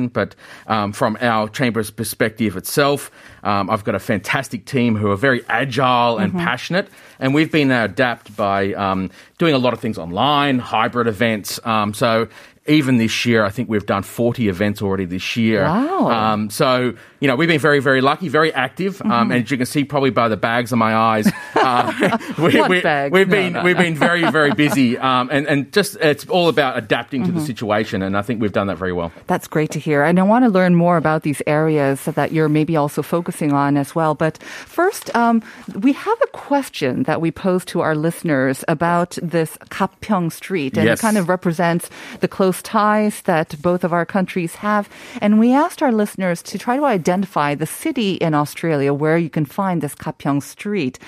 But 0.07 0.36
um, 0.68 0.94
from 0.94 1.18
our 1.21 1.48
chamber's 1.50 1.92
perspective 1.92 2.56
itself, 2.56 3.12
um, 3.44 3.69
I've 3.69 3.83
got 3.83 3.95
a 3.95 4.00
fantastic 4.00 4.65
team 4.65 4.95
who 4.95 5.09
are 5.12 5.15
very 5.15 5.44
agile 5.50 6.18
and 6.18 6.33
passionate, 6.33 6.89
and 7.19 7.33
we've 7.33 7.51
been 7.51 7.71
uh, 7.71 7.86
adapt 7.86 8.36
by 8.36 8.74
um, 8.74 9.09
doing 9.38 9.54
a 9.54 9.57
lot 9.57 9.74
of 9.74 9.80
things 9.80 9.98
online, 9.98 10.59
hybrid 10.59 11.07
events. 11.07 11.59
Um, 11.65 11.94
so. 11.94 12.27
Even 12.69 12.98
this 12.98 13.25
year, 13.25 13.45
I 13.45 13.50
think 13.50 13.69
we've 13.69 13.86
done 13.86 14.04
40 14.04 14.50
events 14.50 14.81
already 14.81 15.06
this 15.06 15.38
year. 15.38 15.63
Wow. 15.63 16.10
Um, 16.12 16.50
so, 16.50 16.95
you 17.19 17.27
know, 17.27 17.35
we've 17.35 17.47
been 17.47 17.59
very, 17.59 17.79
very 17.79 18.01
lucky, 18.01 18.27
very 18.29 18.53
active. 18.53 19.01
Um, 19.01 19.31
and 19.31 19.43
as 19.43 19.51
you 19.51 19.57
can 19.57 19.65
see, 19.65 19.83
probably 19.83 20.09
by 20.11 20.27
the 20.27 20.37
bags 20.37 20.71
on 20.71 20.79
my 20.79 20.95
eyes, 20.95 21.31
uh, 21.55 22.17
we, 22.37 22.57
What 22.59 22.69
we, 22.69 22.81
bags? 22.81 23.11
we've 23.11 23.27
No, 23.27 23.35
been 23.35 23.53
no, 23.53 23.63
we've 23.63 23.77
been 23.77 23.95
very, 23.95 24.29
very 24.31 24.51
busy. 24.53 24.97
Um, 24.97 25.29
and 25.31 25.47
and 25.47 25.71
just 25.74 25.95
it's 25.97 26.27
all 26.29 26.50
about 26.50 26.77
adapting 26.77 27.25
to 27.25 27.31
the 27.31 27.41
situation, 27.41 28.01
and 28.01 28.15
I 28.17 28.21
think 28.21 28.41
we've 28.41 28.51
done 28.51 28.67
that 28.67 28.77
very 28.77 28.93
well. 28.93 29.12
That's 29.27 29.47
great 29.47 29.71
to 29.71 29.79
hear. 29.79 30.03
And 30.03 30.19
I 30.19 30.24
want 30.24 30.45
to 30.45 30.50
learn 30.50 30.75
more 30.75 30.97
about 30.97 31.24
these 31.24 31.41
areas 31.47 32.05
that 32.05 32.31
you're 32.31 32.50
maybe 32.50 32.75
also 32.75 33.01
focusing 33.01 33.51
on 33.53 33.77
as 33.77 33.95
well. 33.95 34.13
But 34.15 34.38
first, 34.65 35.13
um, 35.15 35.41
we 35.74 35.93
have 35.93 36.17
a 36.24 36.27
question 36.27 37.03
that 37.03 37.19
we 37.21 37.31
pose 37.31 37.65
to 37.65 37.81
our 37.81 37.95
listeners 37.95 38.63
about 38.67 39.17
this 39.24 39.57
Kapyeong 39.69 40.31
Street. 40.31 40.77
And 40.77 40.86
Yes. 40.86 41.00
it 41.00 41.01
kind 41.01 41.17
of 41.17 41.27
represents 41.29 41.89
the 42.19 42.27
close 42.27 42.62
ties 42.62 43.21
that 43.24 43.55
both 43.62 43.83
of 43.83 43.91
our 43.93 44.05
countries 44.05 44.55
have. 44.55 44.88
And 45.21 45.39
we 45.39 45.53
asked 45.53 45.81
our 45.81 45.91
listeners 45.91 46.41
to 46.43 46.57
try 46.57 46.77
to 46.77 46.86
identify 46.86 47.06
the 47.07 47.65
city 47.65 48.15
in 48.15 48.33
Australia 48.33 48.93
where 48.93 49.17
you 49.17 49.29
can 49.29 49.45
find 49.45 49.81
this 49.81 49.95
Kapyeong 49.95 50.41
Street. 50.43 50.99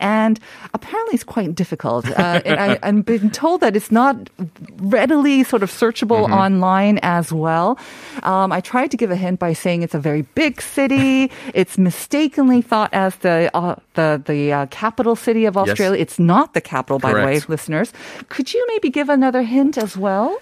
And 0.00 0.38
apparently 0.74 1.14
it's 1.14 1.24
quite 1.24 1.54
difficult. 1.54 2.06
Uh, 2.10 2.40
I, 2.46 2.78
I'm 2.82 3.02
been 3.02 3.30
told 3.30 3.60
that 3.62 3.74
it's 3.76 3.90
not 3.90 4.28
readily 4.76 5.44
sort 5.44 5.62
of 5.62 5.70
searchable 5.70 6.28
online 6.30 6.98
as 7.02 7.32
well. 7.32 7.78
Um, 8.22 8.52
I 8.52 8.60
tried 8.60 8.90
to 8.90 8.96
give 8.96 9.10
a 9.10 9.16
hint 9.16 9.38
by 9.38 9.52
saying 9.54 9.82
it's 9.82 9.94
a 9.94 9.98
very 9.98 10.22
big 10.34 10.60
city. 10.60 11.30
it's 11.54 11.78
mistakenly 11.78 12.60
thought 12.62 12.92
as 12.92 13.16
the 13.16 13.50
uh, 13.54 13.76
the 13.94 14.20
the 14.26 14.52
uh, 14.52 14.66
capital 14.70 15.16
city 15.16 15.46
of 15.46 15.54
Yes. 15.56 15.68
Australia. 15.70 16.00
It's 16.00 16.18
not 16.18 16.52
the 16.52 16.60
capital, 16.60 16.98
by 16.98 17.12
the 17.14 17.24
way, 17.24 17.40
listeners. 17.48 17.92
Could 18.28 18.52
you 18.52 18.60
maybe 18.68 18.90
give 18.90 19.08
another 19.08 19.42
hint 19.42 19.78
as 19.78 19.96
well? 19.96 20.36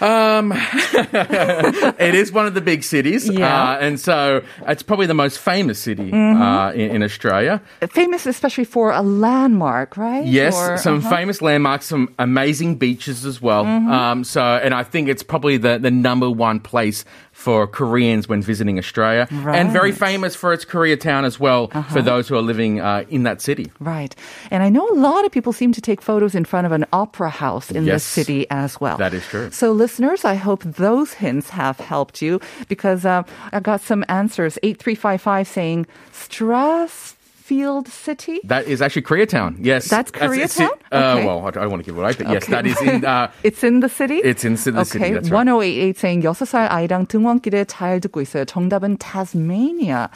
Um, 0.00 0.52
it 0.54 2.14
is 2.14 2.32
one 2.32 2.46
of 2.46 2.54
the 2.54 2.60
big 2.60 2.82
cities, 2.84 3.28
Yeah. 3.28 3.72
uh, 3.72 3.78
and 3.78 3.98
so 4.00 4.42
it's 4.66 4.82
probably 4.82 5.06
the 5.06 5.14
most 5.14 5.38
famous 5.38 5.78
city 5.78 6.12
uh, 6.12 6.72
in, 6.72 6.96
in 6.96 7.02
Australia. 7.02 7.60
Famous 7.90 8.26
especially 8.26 8.64
for 8.64 8.90
a 8.92 9.02
landmark, 9.02 9.96
right? 9.96 10.24
Yes, 10.26 10.56
Or- 10.56 10.78
some 10.78 10.98
uh-huh. 10.98 11.10
famous 11.10 11.42
landmarks, 11.42 11.86
some 11.86 12.14
amazing 12.18 12.76
beaches 12.76 13.24
as 13.24 13.40
well. 13.42 13.64
Um, 13.66 14.24
so, 14.24 14.42
and 14.42 14.74
I 14.74 14.82
think 14.82 15.08
it's 15.08 15.22
probably 15.22 15.56
the, 15.56 15.78
the 15.78 15.90
number 15.90 16.30
one 16.30 16.60
place 16.60 17.04
for 17.32 17.66
Koreans 17.66 18.28
when 18.28 18.42
visiting 18.42 18.78
Australia, 18.78 19.26
and 19.30 19.70
very 19.72 19.90
Uh-huh. 19.90 20.06
famous 20.06 20.34
for 20.36 20.52
its 20.52 20.64
Koreatown 20.64 21.24
as 21.24 21.40
well 21.40 21.68
for 21.92 22.02
those 22.02 22.28
who 22.28 22.36
are 22.36 22.42
living 22.42 22.80
uh, 22.80 23.04
in 23.08 23.22
that 23.24 23.40
city. 23.40 23.70
Right. 23.80 24.14
And 24.50 24.62
I 24.62 24.68
know 24.68 24.86
a 24.88 24.94
lot 24.94 25.24
of 25.24 25.32
people 25.32 25.52
seem 25.52 25.72
to 25.72 25.80
take 25.80 26.02
photos 26.02 26.34
in 26.34 26.44
front 26.44 26.66
of 26.66 26.72
an 26.72 26.84
opera 26.92 27.30
house 27.30 27.70
in 27.70 27.84
this 27.86 28.04
city 28.04 28.46
as 28.50 28.80
well. 28.80 28.96
That 28.98 29.14
is 29.14 29.24
true. 29.26 29.50
So, 29.50 29.72
listeners, 29.89 30.25
I 30.25 30.35
hope 30.35 30.63
those 30.63 31.13
hints 31.13 31.49
have 31.49 31.79
helped 31.79 32.21
you 32.21 32.39
because 32.67 33.05
uh, 33.05 33.23
I 33.53 33.59
got 33.59 33.81
some 33.81 34.03
answers. 34.09 34.57
8355 34.63 35.47
saying 35.47 35.85
Strathfield 36.13 37.87
City. 37.87 38.39
That 38.43 38.65
is 38.67 38.81
actually 38.81 39.03
Koreatown. 39.03 39.57
Yes, 39.59 39.87
That's 39.89 40.09
it's- 40.11 40.21
Koreatown? 40.57 40.69
Uh, 40.91 40.95
Okay. 41.15 41.25
Well, 41.25 41.45
I 41.47 41.51
don't 41.51 41.69
want 41.69 41.83
to 41.83 41.85
give 41.91 41.97
it 41.97 42.01
away, 42.01 42.13
but 42.17 42.29
yes, 42.29 42.43
Okay. 42.43 42.51
that 42.53 42.65
is 42.65 42.81
in. 42.81 43.05
Uh, 43.05 43.27
It's 43.43 43.63
in 43.63 43.79
the 43.81 43.89
city? 43.89 44.17
It's 44.23 44.43
in 44.45 44.53
the 44.55 44.85
city, 44.85 45.03
Okay. 45.05 45.13
that's 45.13 45.29
right. 45.29 45.45
1088 45.45 45.97
saying 45.97 46.21
6살 46.23 46.69
아이랑 46.71 47.07
등원길에 47.07 47.65
잘 47.65 47.99
듣고 47.99 48.21
있어요. 48.21 48.45
정답은 48.45 48.97
Tasmania. 48.99 50.09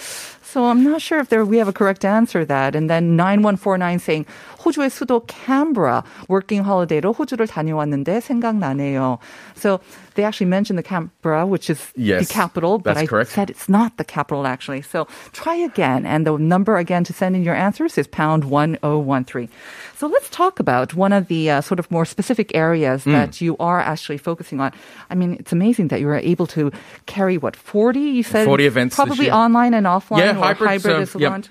So 0.53 0.65
I'm 0.65 0.83
not 0.83 1.01
sure 1.01 1.19
if 1.19 1.29
there 1.29 1.45
we 1.45 1.57
have 1.57 1.67
a 1.67 1.73
correct 1.73 2.03
answer 2.03 2.43
that. 2.45 2.75
And 2.75 2.89
then 2.89 3.15
9149 3.15 3.99
saying 3.99 4.25
호주의 4.59 4.89
수도 4.89 5.21
Canberra 5.27 6.03
working 6.27 6.63
holiday로 6.63 7.13
호주를 7.15 7.47
다녀왔는데 7.47 8.19
생각나네요. 8.21 9.19
So 9.55 9.79
they 10.15 10.23
actually 10.23 10.47
mentioned 10.49 10.77
the 10.79 10.83
Canberra, 10.83 11.45
which 11.45 11.69
is 11.69 11.79
the 11.95 12.03
Yes, 12.03 12.31
capital, 12.31 12.77
but 12.79 12.95
that's 12.95 13.03
I 13.03 13.05
correct. 13.05 13.31
said 13.31 13.49
it's 13.49 13.69
not 13.69 13.97
the 13.97 14.03
capital 14.03 14.47
actually. 14.47 14.81
So 14.81 15.07
try 15.33 15.55
again. 15.55 16.05
And 16.05 16.25
the 16.25 16.37
number 16.37 16.77
again 16.77 17.03
to 17.05 17.13
send 17.13 17.35
in 17.35 17.43
your 17.43 17.55
answers 17.55 17.97
is 17.97 18.07
pound 18.07 18.45
1013. 18.45 19.49
So 20.04 20.08
let's 20.10 20.28
talk 20.28 20.60
about 20.60 20.92
one 20.92 21.14
of 21.14 21.28
the 21.28 21.48
uh, 21.50 21.60
sort 21.62 21.78
of 21.78 21.90
more 21.90 22.04
specific 22.04 22.54
areas 22.54 23.04
Hmm. 23.04 23.12
that 23.12 23.40
you 23.40 23.56
are 23.58 23.80
actually 23.80 24.18
focusing 24.18 24.60
on. 24.60 24.70
I 25.08 25.14
mean, 25.14 25.32
it's 25.40 25.50
amazing 25.50 25.88
that 25.88 26.00
you 26.00 26.06
were 26.08 26.20
able 26.32 26.46
to 26.48 26.70
carry 27.06 27.38
what 27.38 27.56
40 27.56 28.00
you 28.00 28.22
said 28.22 28.44
40 28.44 28.66
events 28.66 28.96
probably 28.96 29.30
online 29.30 29.72
and 29.72 29.86
offline 29.86 30.18
Yeah, 30.18 30.34
hybrid, 30.34 30.68
hybrid 30.68 31.00
is 31.00 31.14
yep. 31.14 31.30
launch. 31.30 31.48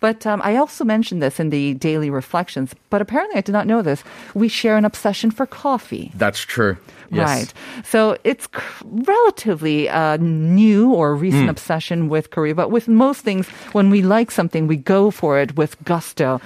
But 0.00 0.26
um, 0.26 0.42
I 0.44 0.56
also 0.56 0.84
mentioned 0.84 1.22
this 1.22 1.40
in 1.40 1.48
the 1.48 1.72
daily 1.80 2.10
reflections, 2.10 2.74
but 2.90 3.00
apparently 3.00 3.38
I 3.38 3.40
did 3.40 3.52
not 3.52 3.66
know 3.66 3.80
this. 3.80 4.04
We 4.34 4.48
share 4.48 4.76
an 4.76 4.84
obsession 4.84 5.30
for 5.30 5.46
coffee. 5.46 6.12
that's 6.14 6.40
true. 6.44 6.76
Yes. 7.10 7.24
Right. 7.26 7.54
So 7.86 8.18
it's 8.22 8.44
c- 8.54 8.84
relatively 8.84 9.88
uh, 9.88 10.18
new 10.20 10.92
or 10.92 11.16
recent 11.16 11.44
Hmm. 11.44 11.56
obsession 11.56 12.10
with 12.10 12.28
Korea, 12.28 12.54
but 12.54 12.68
with 12.70 12.86
most 12.86 13.24
things, 13.24 13.48
when 13.72 13.88
we 13.88 14.02
like 14.02 14.30
something, 14.30 14.68
we 14.68 14.76
go 14.76 15.10
for 15.10 15.40
it 15.40 15.56
with 15.56 15.82
gusto. 15.84 16.38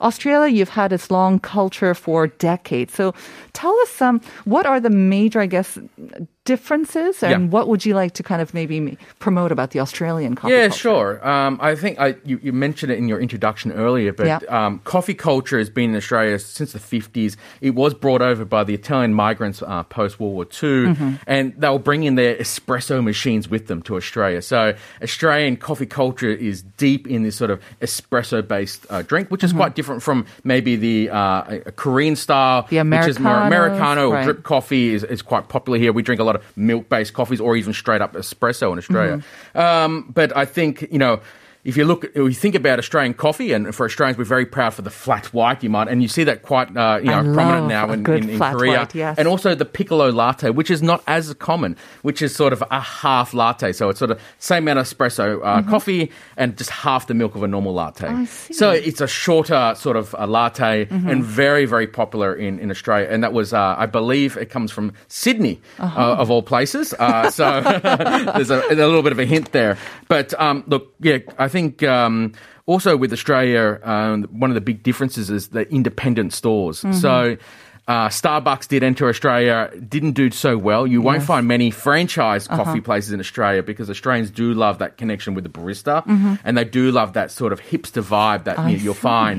Australia, 0.00 0.52
you've 0.54 0.70
had 0.70 0.92
its 0.92 1.10
long 1.10 1.38
culture 1.38 1.94
for 1.94 2.26
decades. 2.26 2.94
So 2.94 3.14
tell 3.52 3.78
us 3.80 4.00
um, 4.00 4.20
what 4.44 4.66
are 4.66 4.80
the 4.80 4.90
major, 4.90 5.40
I 5.40 5.46
guess, 5.46 5.78
differences 6.44 7.22
and 7.22 7.30
Yeah. 7.44 7.48
what 7.50 7.68
would 7.68 7.84
you 7.84 7.94
like 7.94 8.12
to 8.14 8.22
kind 8.22 8.40
of 8.40 8.54
maybe 8.54 8.96
promote 9.18 9.52
about 9.52 9.70
the 9.72 9.80
Australian 9.80 10.34
coffee 10.34 10.54
Yeah, 10.54 10.68
culture? 10.68 10.78
sure. 10.78 11.28
Um, 11.28 11.58
I 11.60 11.74
think 11.74 12.00
I, 12.00 12.16
you, 12.24 12.40
you 12.42 12.52
mentioned 12.52 12.90
it 12.90 12.98
in 12.98 13.08
your 13.08 13.20
introduction 13.20 13.72
earlier, 13.72 14.12
but 14.12 14.26
Yeah. 14.26 14.38
um, 14.48 14.80
coffee 14.84 15.14
culture 15.14 15.58
has 15.58 15.68
been 15.68 15.90
in 15.90 15.96
Australia 15.96 16.38
since 16.38 16.72
the 16.72 16.78
50s. 16.78 17.36
It 17.60 17.74
was 17.74 17.92
brought 17.94 18.22
over 18.22 18.44
by 18.46 18.64
the 18.64 18.72
Italian 18.74 19.12
migrants 19.12 19.62
uh, 19.62 19.82
post 19.84 20.18
World 20.18 20.34
War 20.34 20.44
II, 20.44 20.70
Mm-hmm. 20.94 21.10
and 21.26 21.52
they 21.58 21.68
were 21.68 21.78
bringing 21.78 22.14
their 22.14 22.34
espresso 22.36 23.04
machines 23.04 23.48
with 23.48 23.66
them 23.66 23.82
to 23.82 23.96
Australia. 23.96 24.40
So 24.40 24.74
Australian 25.02 25.56
coffee 25.58 25.86
culture 25.86 26.30
is 26.30 26.62
deep 26.62 27.06
in 27.06 27.22
this 27.22 27.36
sort 27.36 27.50
of 27.50 27.60
espresso 27.82 28.46
based 28.46 28.86
uh, 28.88 29.02
drink, 29.02 29.28
which 29.30 29.44
is 29.44 29.52
quite 29.52 29.74
different 29.74 30.02
from 30.02 30.24
maybe 30.42 30.76
the 30.76 31.10
uh, 31.10 31.42
Korean 31.76 32.16
style, 32.16 32.62
Mm-hmm. 32.70 32.90
The 32.90 32.96
which 33.00 33.08
is 33.08 33.18
more 33.18 33.36
Americano 33.36 34.08
or 34.08 34.14
right. 34.14 34.24
drip 34.24 34.42
coffee 34.42 34.94
is, 34.94 35.04
is 35.04 35.20
quite 35.22 35.48
popular 35.48 35.78
here. 35.78 35.92
We 35.92 36.02
drink 36.02 36.20
a 36.20 36.24
lot 36.24 36.29
of 36.36 36.56
milk 36.56 36.88
based 36.88 37.12
coffees 37.12 37.40
or 37.40 37.56
even 37.56 37.72
straight 37.72 38.00
up 38.00 38.14
espresso 38.14 38.72
in 38.72 38.78
Australia. 38.78 39.22
Mm-hmm. 39.54 39.58
Um, 39.58 40.10
but 40.14 40.36
I 40.36 40.44
think, 40.44 40.82
you 40.90 40.98
know, 40.98 41.20
if 41.64 41.76
you 41.76 41.84
look, 41.84 42.04
if 42.04 42.14
you 42.16 42.32
think 42.32 42.54
about 42.54 42.78
Australian 42.78 43.14
coffee, 43.14 43.52
and 43.52 43.74
for 43.74 43.84
Australians, 43.84 44.16
we're 44.18 44.24
very 44.24 44.46
proud 44.46 44.74
for 44.74 44.82
the 44.82 44.90
flat 44.90 45.26
white. 45.34 45.62
You 45.62 45.70
might, 45.70 45.88
and 45.88 46.00
you 46.02 46.08
see 46.08 46.24
that 46.24 46.42
quite, 46.42 46.74
uh, 46.76 46.98
you 47.02 47.10
know, 47.10 47.34
prominent 47.34 47.68
now 47.68 47.90
in, 47.92 48.06
in, 48.10 48.30
in 48.30 48.38
Korea, 48.38 48.78
white, 48.80 48.94
yes. 48.94 49.18
and 49.18 49.28
also 49.28 49.54
the 49.54 49.64
piccolo 49.66 50.10
latte, 50.10 50.50
which 50.50 50.70
is 50.70 50.82
not 50.82 51.02
as 51.06 51.32
common, 51.34 51.76
which 52.02 52.22
is 52.22 52.34
sort 52.34 52.52
of 52.52 52.62
a 52.70 52.80
half 52.80 53.34
latte. 53.34 53.72
So 53.72 53.88
it's 53.90 53.98
sort 53.98 54.10
of 54.10 54.20
same 54.38 54.64
amount 54.64 54.78
of 54.78 54.86
espresso 54.86 55.40
uh, 55.44 55.62
coffee 55.68 56.10
and 56.36 56.56
just 56.56 56.70
half 56.70 57.06
the 57.08 57.14
milk 57.14 57.34
of 57.34 57.42
a 57.42 57.48
normal 57.48 57.74
latte. 57.74 58.06
Mm-hmm. 58.06 58.22
I 58.22 58.24
see. 58.24 58.54
So 58.54 58.70
it's 58.70 59.00
a 59.00 59.06
shorter 59.08 59.74
sort 59.76 59.96
of 59.96 60.14
a 60.18 60.26
latte 60.26 60.86
Mm-hmm. 60.90 61.08
and 61.08 61.24
very, 61.24 61.66
very 61.66 61.86
popular 61.86 62.34
in, 62.34 62.58
in 62.58 62.70
Australia. 62.70 63.06
And 63.10 63.22
that 63.22 63.32
was, 63.32 63.52
uh, 63.52 63.74
I 63.78 63.86
believe, 63.86 64.36
it 64.36 64.50
comes 64.50 64.70
from 64.72 64.92
Sydney, 65.08 65.60
Uh-huh. 65.78 66.00
uh, 66.12 66.16
of 66.16 66.30
all 66.30 66.42
places. 66.42 66.94
Uh, 66.98 67.30
so 67.30 67.60
there's 68.34 68.50
a, 68.50 68.60
a 68.70 68.74
little 68.74 69.02
bit 69.02 69.12
of 69.12 69.18
a 69.18 69.24
hint 69.24 69.52
there. 69.52 69.76
But 70.08 70.32
um, 70.40 70.64
look, 70.66 70.92
yeah, 71.00 71.18
I 71.38 71.48
think. 71.50 71.82
Um, 71.82 72.32
also, 72.66 72.96
with 72.96 73.12
Australia, 73.12 73.80
um, 73.82 74.24
one 74.30 74.50
of 74.50 74.54
the 74.54 74.60
big 74.60 74.82
differences 74.84 75.28
is 75.28 75.48
the 75.48 75.68
independent 75.72 76.32
stores. 76.32 76.82
Mm-hmm. 76.82 76.92
So, 76.92 77.36
uh, 77.90 78.08
Starbucks 78.20 78.66
did 78.68 78.82
enter 78.90 79.08
Australia, 79.08 79.56
didn't 79.94 80.12
do 80.22 80.30
so 80.30 80.52
well. 80.68 80.86
You 80.86 81.00
won't 81.08 81.24
find 81.32 81.44
many 81.56 81.68
franchise 81.86 82.44
Uh-huh. 82.46 82.62
coffee 82.62 82.80
places 82.88 83.10
in 83.12 83.18
Australia 83.26 83.62
because 83.70 83.90
Australians 83.90 84.30
do 84.42 84.46
love 84.64 84.78
that 84.82 84.92
connection 85.00 85.34
with 85.34 85.44
the 85.48 85.50
barista, 85.50 85.96
Mm-hmm. 86.06 86.34
and 86.44 86.52
they 86.58 86.64
do 86.80 86.84
love 87.00 87.10
that 87.18 87.28
sort 87.40 87.52
of 87.54 87.58
hipster 87.70 88.02
vibe 88.14 88.44
that 88.44 88.56
I 88.58 88.70
you'll 88.84 88.94
see. 88.94 89.00
find. 89.12 89.38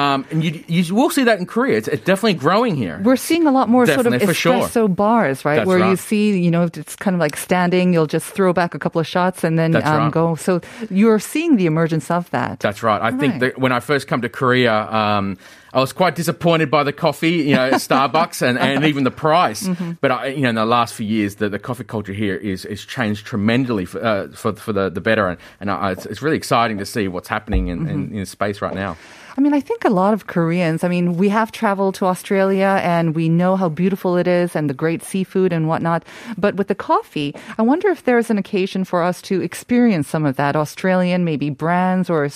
Um, 0.00 0.18
and 0.32 0.38
you, 0.44 0.52
you 0.66 0.94
will 0.98 1.10
see 1.16 1.24
that 1.28 1.38
in 1.38 1.46
Korea. 1.46 1.74
It's, 1.78 1.86
it's 1.94 2.04
definitely 2.10 2.34
growing 2.46 2.74
here. 2.76 2.96
We're 3.04 3.16
seeing 3.28 3.46
a 3.46 3.52
lot 3.58 3.68
more 3.68 3.86
sort 3.86 4.06
of 4.06 4.12
Definitely, 4.12 4.26
for 4.26 4.34
sure. 4.34 4.60
espresso 4.66 4.82
bars, 5.02 5.44
right? 5.44 5.56
That's 5.62 5.68
Where 5.68 5.78
you 5.90 5.96
see, 5.96 6.24
you 6.46 6.50
know, 6.50 6.62
it's 6.82 6.96
kind 6.96 7.14
of 7.14 7.20
like 7.20 7.36
standing. 7.36 7.92
You'll 7.94 8.06
just 8.16 8.26
throw 8.36 8.52
back 8.52 8.74
a 8.74 8.78
couple 8.78 9.00
of 9.00 9.06
shots 9.06 9.44
and 9.44 9.54
then 9.60 9.76
um, 9.76 9.82
right. 9.82 10.10
go. 10.10 10.34
So 10.34 10.60
you're 10.90 11.20
seeing 11.20 11.56
the 11.56 11.66
emergence 11.66 12.10
of 12.10 12.28
that. 12.30 12.58
That's 12.60 12.82
right. 12.82 13.00
I 13.00 13.10
think 13.12 13.32
Right. 13.32 13.40
that 13.54 13.58
when 13.62 13.70
I 13.72 13.80
first 13.80 14.08
come 14.08 14.22
to 14.22 14.28
Korea, 14.28 14.74
um, 14.90 15.36
I 15.72 15.80
was 15.80 15.92
quite 15.92 16.14
disappointed 16.14 16.70
by 16.70 16.84
the 16.84 16.92
coffee, 16.92 17.30
you 17.30 17.54
know, 17.54 17.66
at 17.68 17.72
Starbucks 17.88 18.42
and, 18.42 18.58
and 18.58 18.84
even 18.84 19.04
the 19.04 19.10
price. 19.10 19.62
Mm-hmm. 19.66 19.92
But 20.00 20.10
I, 20.10 20.26
you 20.26 20.42
know, 20.42 20.50
in 20.50 20.54
the 20.54 20.66
last 20.66 20.94
few 20.94 21.06
years, 21.06 21.36
the, 21.36 21.48
the 21.48 21.58
coffee 21.58 21.84
culture 21.84 22.12
here 22.12 22.36
is 22.36 22.64
is 22.64 22.84
changed 22.84 23.24
tremendously 23.26 23.86
for 23.86 24.04
uh, 24.04 24.28
for, 24.28 24.52
for 24.54 24.72
the, 24.72 24.90
the 24.90 25.00
better, 25.00 25.28
and, 25.28 25.38
and 25.60 25.70
I, 25.70 25.92
it's, 25.92 26.06
it's 26.06 26.20
really 26.22 26.36
exciting 26.36 26.78
to 26.78 26.86
see 26.86 27.08
what's 27.08 27.28
happening 27.28 27.68
in, 27.68 27.88
in, 27.88 28.06
Mm-hmm. 28.06 28.18
in 28.18 28.26
space 28.26 28.60
right 28.60 28.74
now. 28.74 28.96
I 29.36 29.40
mean, 29.40 29.54
I 29.54 29.60
think 29.60 29.84
a 29.84 29.90
lot 29.90 30.12
of 30.12 30.26
Koreans, 30.26 30.84
I 30.84 30.88
mean, 30.88 31.16
we 31.16 31.28
have 31.30 31.52
traveled 31.52 31.94
to 31.96 32.06
Australia 32.06 32.80
and 32.82 33.14
we 33.14 33.28
know 33.28 33.56
how 33.56 33.68
beautiful 33.68 34.16
it 34.16 34.26
is 34.26 34.54
and 34.54 34.68
the 34.68 34.74
great 34.74 35.02
seafood 35.02 35.52
and 35.52 35.68
whatnot. 35.68 36.04
But 36.36 36.56
with 36.56 36.68
the 36.68 36.74
coffee, 36.74 37.34
I 37.58 37.62
wonder 37.62 37.88
if 37.88 38.04
there's 38.04 38.30
an 38.30 38.38
occasion 38.38 38.84
for 38.84 39.02
us 39.02 39.22
to 39.22 39.40
experience 39.40 40.06
some 40.08 40.26
of 40.26 40.36
that 40.36 40.54
Australian, 40.54 41.24
maybe 41.24 41.50
brands 41.50 42.10
or 42.10 42.28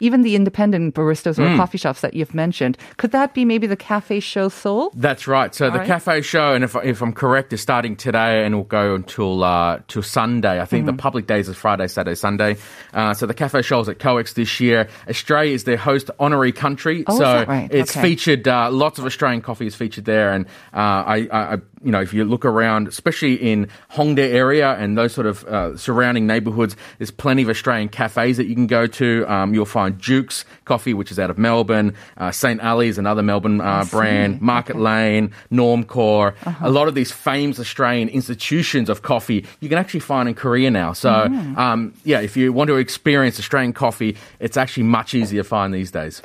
even 0.00 0.22
the 0.22 0.36
independent 0.36 0.94
baristas 0.94 1.38
or 1.38 1.56
coffee 1.56 1.78
shops 1.78 2.00
that 2.00 2.14
you've 2.14 2.34
mentioned. 2.34 2.78
Could 2.96 3.10
that 3.12 3.34
be 3.34 3.44
maybe 3.44 3.66
the 3.66 3.76
cafe 3.76 4.20
show 4.20 4.48
Seoul? 4.48 4.92
That's 4.94 5.26
right. 5.26 5.54
So 5.54 5.68
the 5.70 5.78
right. 5.78 5.86
cafe 5.86 6.22
show, 6.22 6.54
and 6.54 6.62
if, 6.62 6.76
if 6.76 7.02
I'm 7.02 7.12
correct, 7.12 7.52
is 7.52 7.60
starting 7.60 7.96
today 7.96 8.44
and 8.44 8.54
will 8.54 8.64
go 8.64 8.94
until 8.94 9.42
uh, 9.42 9.80
till 9.88 10.02
Sunday. 10.02 10.60
I 10.60 10.64
think 10.64 10.76
Mm-hmm. 10.76 10.96
the 10.96 11.02
public 11.02 11.26
days 11.26 11.48
is 11.48 11.56
Friday, 11.56 11.88
Saturday, 11.88 12.14
Sunday. 12.14 12.56
Uh, 12.92 13.14
so 13.14 13.24
the 13.24 13.32
cafe 13.32 13.62
show 13.62 13.80
is 13.80 13.88
at 13.88 13.98
COEX 13.98 14.34
this 14.34 14.60
year. 14.60 14.88
Australia 15.08 15.54
is 15.54 15.64
their 15.64 15.78
host 15.78 16.10
honorary 16.36 16.52
country, 16.52 17.02
Oh, 17.06 17.18
so 17.18 17.44
right? 17.48 17.68
it's 17.72 17.96
Okay. 17.96 18.02
featured. 18.10 18.46
Uh, 18.46 18.70
lots 18.70 18.98
of 18.98 19.06
Australian 19.06 19.40
coffee 19.40 19.66
is 19.66 19.74
featured 19.74 20.04
there, 20.04 20.32
and 20.32 20.44
uh, 20.74 20.78
I, 21.16 21.28
I, 21.32 21.52
you 21.82 21.90
know, 21.92 22.00
if 22.02 22.12
you 22.12 22.24
look 22.24 22.44
around, 22.44 22.88
especially 22.88 23.34
in 23.34 23.68
Hongdae 23.92 24.32
area 24.34 24.72
and 24.74 24.98
those 24.98 25.14
sort 25.14 25.26
of 25.26 25.44
uh, 25.44 25.76
surrounding 25.78 26.26
neighbourhoods, 26.26 26.76
there's 26.98 27.10
plenty 27.10 27.42
of 27.42 27.48
Australian 27.48 27.88
cafes 27.88 28.36
that 28.36 28.46
you 28.46 28.54
can 28.54 28.66
go 28.66 28.86
to. 28.86 29.24
Um, 29.32 29.54
you'll 29.54 29.64
find 29.64 29.98
Duke's 29.98 30.44
Coffee, 30.66 30.92
which 30.94 31.10
is 31.10 31.18
out 31.18 31.30
of 31.30 31.38
Melbourne, 31.38 31.94
uh, 32.18 32.30
St 32.32 32.60
Ali's, 32.62 32.98
another 32.98 33.22
Melbourne 33.22 33.60
uh, 33.60 33.84
brand, 33.90 34.42
Market 34.42 34.76
Lane, 34.76 35.32
Normcore. 35.52 36.34
A 36.60 36.68
lot 36.70 36.88
of 36.88 36.94
these 36.94 37.12
famous 37.12 37.58
Australian 37.58 38.08
institutions 38.08 38.88
of 38.90 39.02
coffee 39.02 39.44
you 39.60 39.68
can 39.68 39.78
actually 39.78 40.00
find 40.00 40.28
in 40.28 40.34
Korea 40.34 40.70
now. 40.70 40.92
So, 40.92 41.10
um, 41.56 41.94
yeah, 42.04 42.20
if 42.20 42.36
you 42.36 42.52
want 42.52 42.68
to 42.68 42.76
experience 42.76 43.38
Australian 43.38 43.72
coffee, 43.72 44.16
it's 44.40 44.56
actually 44.56 44.82
much 44.84 45.14
easier 45.14 45.42
to 45.42 45.48
find 45.48 45.72
these 45.72 45.90
days. 45.90 46.20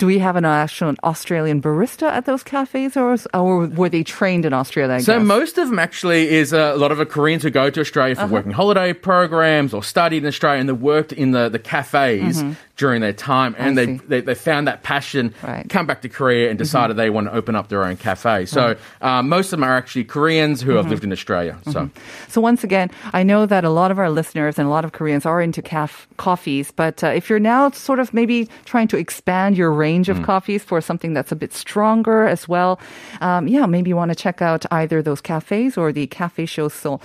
do 0.00 0.06
we 0.06 0.18
have 0.18 0.36
an 0.36 0.46
actual 0.46 0.94
Australian 1.04 1.60
barista 1.60 2.08
at 2.18 2.24
those 2.24 2.42
cafes, 2.42 2.96
or, 2.96 3.16
or 3.34 3.66
were 3.80 3.90
they 3.90 4.02
trained 4.02 4.44
in 4.48 4.52
Australia? 4.54 4.94
I 4.96 5.00
So 5.04 5.18
guess? 5.18 5.26
most 5.26 5.58
of 5.60 5.68
them 5.68 5.78
actually 5.78 6.22
is 6.40 6.52
uh, 6.52 6.72
a 6.74 6.78
lot 6.80 6.90
of 6.90 6.98
Koreans 7.10 7.42
who 7.44 7.50
go 7.50 7.68
to 7.70 7.80
Australia 7.80 8.14
Uh-huh. 8.16 8.26
for 8.26 8.32
working 8.32 8.52
holiday 8.52 8.90
programs 8.94 9.74
or 9.76 9.82
studied 9.84 10.22
in 10.24 10.28
Australia 10.32 10.58
and 10.60 10.68
they 10.70 10.78
worked 10.94 11.12
in 11.12 11.28
the, 11.36 11.44
the 11.50 11.58
cafes 11.60 12.42
during 12.80 13.02
their 13.02 13.12
time 13.12 13.54
and 13.58 13.76
they, 13.76 13.86
Mm-hmm. 13.86 14.08
they 14.08 14.20
they 14.28 14.34
found 14.34 14.64
that 14.70 14.82
passion, 14.82 15.24
Right. 15.42 15.60
Mm-hmm. 15.60 15.68
come 15.76 15.86
back 15.90 16.00
to 16.02 16.08
Korea 16.08 16.48
and 16.50 16.56
decided 16.58 16.96
they 16.96 17.10
want 17.10 17.26
to 17.28 17.34
open 17.40 17.54
up 17.60 17.68
their 17.68 17.84
own 17.88 17.96
cafe. 18.08 18.46
So 18.46 18.62
uh, 19.02 19.22
most 19.22 19.46
of 19.52 19.60
them 19.60 19.64
are 19.68 19.76
actually 19.76 20.04
Koreans 20.16 20.62
who 20.64 20.72
have 20.72 20.84
Mm-hmm. 20.84 20.90
lived 20.96 21.04
in 21.04 21.12
Australia. 21.12 21.54
So 21.74 21.90
So 22.34 22.40
once 22.40 22.64
again, 22.64 22.88
I 23.12 23.22
know 23.30 23.44
that 23.52 23.62
a 23.64 23.72
lot 23.80 23.90
of 23.92 23.98
our 23.98 24.08
listeners 24.20 24.58
and 24.58 24.64
a 24.66 24.70
lot 24.76 24.84
of 24.86 24.92
Koreans 24.98 25.26
are 25.26 25.42
into 25.46 25.60
caf- 25.60 26.06
coffees, 26.16 26.72
but 26.82 26.96
uh, 27.04 27.08
if 27.20 27.28
you're 27.28 27.44
now 27.54 27.62
sort 27.88 27.98
of 28.00 28.14
maybe 28.14 28.48
trying 28.72 28.88
to 28.88 28.96
expand 28.96 29.58
your 29.60 29.70
range 29.70 29.88
Mm. 29.98 30.18
of 30.18 30.22
coffees 30.22 30.62
for 30.64 30.80
something 30.80 31.14
that's 31.14 31.32
a 31.32 31.36
bit 31.36 31.52
stronger 31.52 32.26
as 32.26 32.48
well, 32.48 32.78
um, 33.20 33.48
yeah, 33.48 33.66
maybe 33.66 33.90
you 33.90 33.96
want 33.96 34.10
to 34.10 34.14
check 34.14 34.42
out 34.42 34.64
either 34.70 35.02
those 35.02 35.20
cafes 35.20 35.76
or 35.76 35.92
the 35.92 36.06
cafe 36.06 36.46
shows. 36.46 36.74
So. 36.74 37.00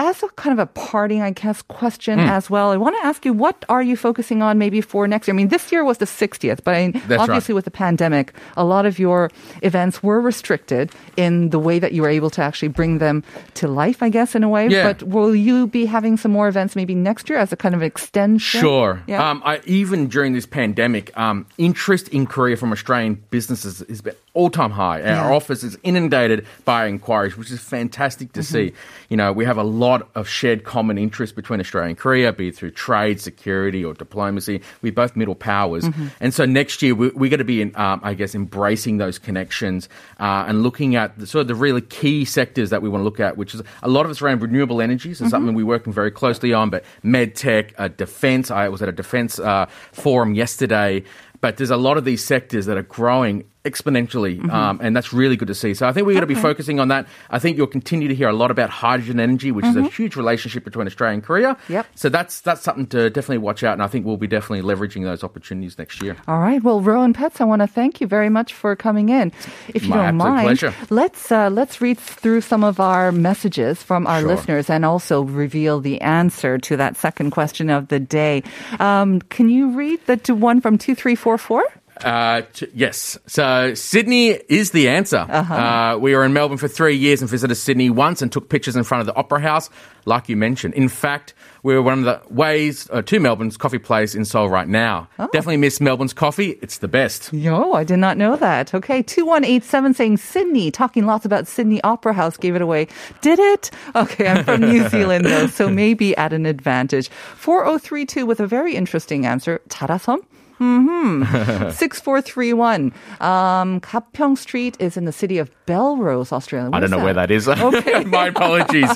As 0.00 0.22
a 0.22 0.28
kind 0.36 0.52
of 0.52 0.60
a 0.60 0.66
parting, 0.66 1.22
I 1.22 1.30
guess, 1.32 1.60
question 1.62 2.20
Mm. 2.20 2.28
as 2.30 2.48
well, 2.48 2.70
I 2.70 2.76
want 2.76 2.94
to 3.00 3.04
ask 3.04 3.24
you, 3.26 3.32
what 3.32 3.64
are 3.68 3.82
you 3.82 3.96
focusing 3.96 4.42
on 4.42 4.56
maybe 4.56 4.80
for 4.80 5.08
next 5.08 5.26
year? 5.26 5.34
I 5.34 5.36
mean, 5.36 5.48
this 5.48 5.72
year 5.72 5.82
was 5.84 5.98
the 5.98 6.06
60th, 6.06 6.60
but 6.62 6.74
I, 6.76 6.92
obviously 7.18 7.52
with 7.52 7.64
the 7.64 7.72
pandemic, 7.72 8.32
a 8.56 8.64
lot 8.64 8.86
of 8.86 9.00
your 9.00 9.28
events 9.62 10.00
were 10.00 10.20
restricted 10.20 10.92
in 11.16 11.50
the 11.50 11.58
way 11.58 11.80
that 11.80 11.92
you 11.92 12.02
were 12.02 12.08
able 12.08 12.30
to 12.30 12.40
actually 12.42 12.68
bring 12.68 12.98
them 12.98 13.24
to 13.54 13.66
life, 13.66 14.00
I 14.00 14.08
guess, 14.08 14.36
in 14.36 14.44
a 14.44 14.48
way. 14.48 14.68
Yeah. 14.68 14.84
But 14.86 15.02
will 15.02 15.34
you 15.34 15.66
be 15.66 15.84
having 15.86 16.16
some 16.16 16.30
more 16.30 16.46
events 16.46 16.76
maybe 16.76 16.94
next 16.94 17.28
year 17.28 17.38
as 17.40 17.52
a 17.52 17.56
kind 17.56 17.74
of 17.74 17.82
extension? 17.82 18.60
Sure. 18.60 19.02
Yeah. 19.08 19.28
Um, 19.28 19.42
I, 19.44 19.60
even 19.66 20.06
during 20.06 20.32
this 20.32 20.46
pandemic, 20.46 21.10
um, 21.18 21.44
interest 21.58 22.06
in 22.10 22.26
Korea 22.26 22.56
from 22.56 22.70
Australian 22.70 23.20
businesses 23.30 23.82
has 23.88 24.00
been 24.00 24.14
all 24.38 24.50
time 24.50 24.70
high. 24.70 25.02
Our 25.02 25.32
office 25.32 25.64
is 25.64 25.76
inundated 25.82 26.46
by 26.64 26.86
inquiries, 26.86 27.36
which 27.36 27.50
is 27.50 27.58
fantastic 27.58 28.32
to 28.34 28.42
see. 28.44 28.66
Mm-hmm. 28.66 29.06
You 29.08 29.16
know, 29.16 29.32
we 29.32 29.44
have 29.44 29.58
a 29.58 29.64
lot 29.64 30.08
of 30.14 30.28
shared 30.28 30.62
common 30.62 30.96
interest 30.96 31.34
between 31.34 31.58
Australia 31.58 31.88
and 31.88 31.98
Korea, 31.98 32.32
be 32.32 32.48
it 32.48 32.54
through 32.54 32.70
trade, 32.70 33.20
security, 33.20 33.84
or 33.84 33.94
diplomacy. 33.94 34.62
We're 34.80 34.92
both 34.92 35.16
middle 35.16 35.34
powers. 35.34 35.82
Mm-hmm. 35.82 36.06
And 36.20 36.32
so 36.32 36.44
next 36.44 36.82
year, 36.82 36.94
we, 36.94 37.08
we're 37.08 37.30
going 37.30 37.38
to 37.38 37.44
be, 37.44 37.62
in, 37.62 37.74
um, 37.74 38.00
I 38.04 38.14
guess, 38.14 38.36
embracing 38.36 38.98
those 38.98 39.18
connections 39.18 39.88
uh, 40.20 40.44
and 40.46 40.62
looking 40.62 40.94
at 40.94 41.18
the, 41.18 41.26
sort 41.26 41.40
of 41.40 41.48
the 41.48 41.56
really 41.56 41.80
key 41.80 42.24
sectors 42.24 42.70
that 42.70 42.80
we 42.80 42.88
want 42.88 43.00
to 43.00 43.04
look 43.04 43.18
at, 43.18 43.36
which 43.36 43.56
is 43.56 43.62
a 43.82 43.88
lot 43.88 44.04
of 44.04 44.12
it's 44.12 44.22
around 44.22 44.40
renewable 44.40 44.80
energies, 44.80 45.20
is 45.20 45.30
something 45.30 45.52
we're 45.52 45.66
working 45.66 45.92
very 45.92 46.12
closely 46.12 46.52
on, 46.52 46.70
but 46.70 46.84
med 47.02 47.34
tech, 47.34 47.74
uh, 47.76 47.88
defense. 47.88 48.52
I 48.52 48.68
was 48.68 48.82
at 48.82 48.88
a 48.88 48.92
defense 48.92 49.40
uh, 49.40 49.66
forum 49.90 50.34
yesterday, 50.34 51.02
but 51.40 51.56
there's 51.56 51.70
a 51.70 51.76
lot 51.76 51.96
of 51.96 52.04
these 52.04 52.24
sectors 52.24 52.66
that 52.66 52.76
are 52.76 52.82
growing 52.82 53.44
exponentially, 53.64 54.48
um, 54.50 54.78
and 54.82 54.96
that's 54.96 55.12
really 55.12 55.36
good 55.36 55.48
to 55.48 55.54
see. 55.54 55.74
So 55.74 55.86
I 55.86 55.92
think 55.92 56.06
we're 56.06 56.14
going 56.14 56.22
to 56.22 56.26
be 56.26 56.34
focusing 56.34 56.80
on 56.80 56.88
that. 56.88 57.06
I 57.30 57.38
think 57.38 57.56
you'll 57.56 57.66
continue 57.66 58.08
to 58.08 58.14
hear 58.14 58.28
a 58.28 58.32
lot 58.32 58.50
about 58.50 58.70
hydrogen 58.70 59.20
energy, 59.20 59.50
which 59.52 59.66
is 59.66 59.76
a 59.76 59.82
huge 59.82 60.16
relationship 60.16 60.64
between 60.64 60.86
Australia 60.86 61.14
and 61.14 61.22
Korea. 61.22 61.56
Yep. 61.68 61.86
So 61.94 62.08
that's 62.08 62.40
that's 62.40 62.62
something 62.62 62.86
to 62.88 63.10
definitely 63.10 63.38
watch 63.38 63.62
out, 63.64 63.74
and 63.74 63.82
I 63.82 63.86
think 63.86 64.06
we'll 64.06 64.16
be 64.16 64.26
definitely 64.26 64.62
leveraging 64.62 65.04
those 65.04 65.22
opportunities 65.24 65.76
next 65.78 66.00
year. 66.02 66.16
All 66.26 66.38
right. 66.40 66.62
Well, 66.62 66.80
Rowan 66.80 67.12
Petts, 67.12 67.40
I 67.40 67.44
want 67.44 67.60
to 67.60 67.66
thank 67.66 68.00
you 68.00 68.06
very 68.06 68.28
much 68.30 68.54
for 68.54 68.74
coming 68.76 69.08
in. 69.08 69.32
If 69.74 69.82
you 69.84 69.90
My 69.90 70.06
don't 70.06 70.16
mind, 70.16 70.46
pleasure. 70.46 70.74
let's 70.90 71.30
uh, 71.32 71.50
let's 71.50 71.80
read 71.80 71.98
through 71.98 72.40
some 72.42 72.64
of 72.64 72.80
our 72.80 73.12
messages 73.12 73.82
from 73.82 74.06
our 74.06 74.20
Sure. 74.20 74.28
listeners 74.28 74.70
and 74.70 74.84
also 74.84 75.22
reveal 75.22 75.80
the 75.80 76.00
answer 76.00 76.58
to 76.58 76.76
that 76.76 76.96
second 76.96 77.30
question 77.30 77.70
of 77.70 77.88
the 77.88 78.00
day. 78.00 78.42
Um, 78.80 79.20
can 79.20 79.48
you 79.48 79.70
read 79.76 80.00
the 80.06 80.34
one 80.34 80.60
from 80.60 80.78
two 80.78 80.94
three 80.94 81.14
four 81.14 81.38
four? 81.38 81.64
Uh, 82.04 82.42
t- 82.52 82.68
yes. 82.74 83.18
So 83.26 83.74
Sydney 83.74 84.30
is 84.48 84.70
the 84.72 84.88
answer. 84.88 85.26
Uh-huh. 85.28 85.54
Uh, 85.54 85.98
we 85.98 86.14
were 86.14 86.24
in 86.24 86.32
Melbourne 86.32 86.58
for 86.58 86.68
three 86.68 86.96
years 86.96 87.20
and 87.20 87.30
visited 87.30 87.54
Sydney 87.56 87.90
once 87.90 88.22
and 88.22 88.30
took 88.32 88.48
pictures 88.48 88.76
in 88.76 88.84
front 88.84 89.00
of 89.00 89.06
the 89.06 89.14
Opera 89.14 89.40
House, 89.40 89.70
like 90.04 90.28
you 90.28 90.36
mentioned. 90.36 90.74
In 90.74 90.88
fact, 90.88 91.34
we're 91.62 91.82
one 91.82 91.98
of 92.00 92.04
the 92.04 92.20
ways 92.32 92.88
uh, 92.90 93.02
to 93.02 93.20
Melbourne's 93.20 93.56
coffee 93.56 93.78
place 93.78 94.14
in 94.14 94.24
Seoul 94.24 94.48
right 94.48 94.68
now. 94.68 95.08
Oh. 95.18 95.28
Definitely 95.32 95.58
miss 95.58 95.80
Melbourne's 95.80 96.12
coffee. 96.12 96.58
It's 96.62 96.78
the 96.78 96.88
best. 96.88 97.32
Yo, 97.32 97.72
I 97.72 97.84
did 97.84 97.98
not 97.98 98.16
know 98.16 98.36
that. 98.36 98.74
Okay, 98.74 99.02
2187 99.02 99.94
saying 99.94 100.16
Sydney, 100.18 100.70
talking 100.70 101.04
lots 101.06 101.24
about 101.24 101.46
Sydney 101.46 101.80
Opera 101.82 102.12
House, 102.12 102.36
gave 102.36 102.54
it 102.54 102.62
away. 102.62 102.86
Did 103.20 103.38
it? 103.38 103.70
Okay, 103.94 104.28
I'm 104.28 104.44
from 104.44 104.60
New 104.60 104.88
Zealand 104.90 105.24
though, 105.24 105.46
so 105.48 105.68
maybe 105.68 106.16
at 106.16 106.32
an 106.32 106.46
advantage. 106.46 107.08
4032 107.36 108.24
with 108.24 108.40
a 108.40 108.46
very 108.46 108.74
interesting 108.76 109.26
answer, 109.26 109.60
Tarasom. 109.68 110.18
Mm-hmm. 110.61 111.71
6431. 111.71 112.93
Um, 113.19 113.81
Kapyong 113.81 114.37
Street 114.37 114.77
is 114.79 114.95
in 114.95 115.03
the 115.03 115.11
city 115.11 115.37
of 115.37 115.49
Belrose, 115.65 116.31
Australia. 116.31 116.67
I 116.67 116.69
What 116.69 116.79
don't 116.79 116.85
is 116.85 116.91
know 116.91 117.03
where 117.03 117.13
that 117.13 117.31
is. 117.31 117.47
Okay. 117.49 118.03
My 118.05 118.27
apologies. 118.27 118.87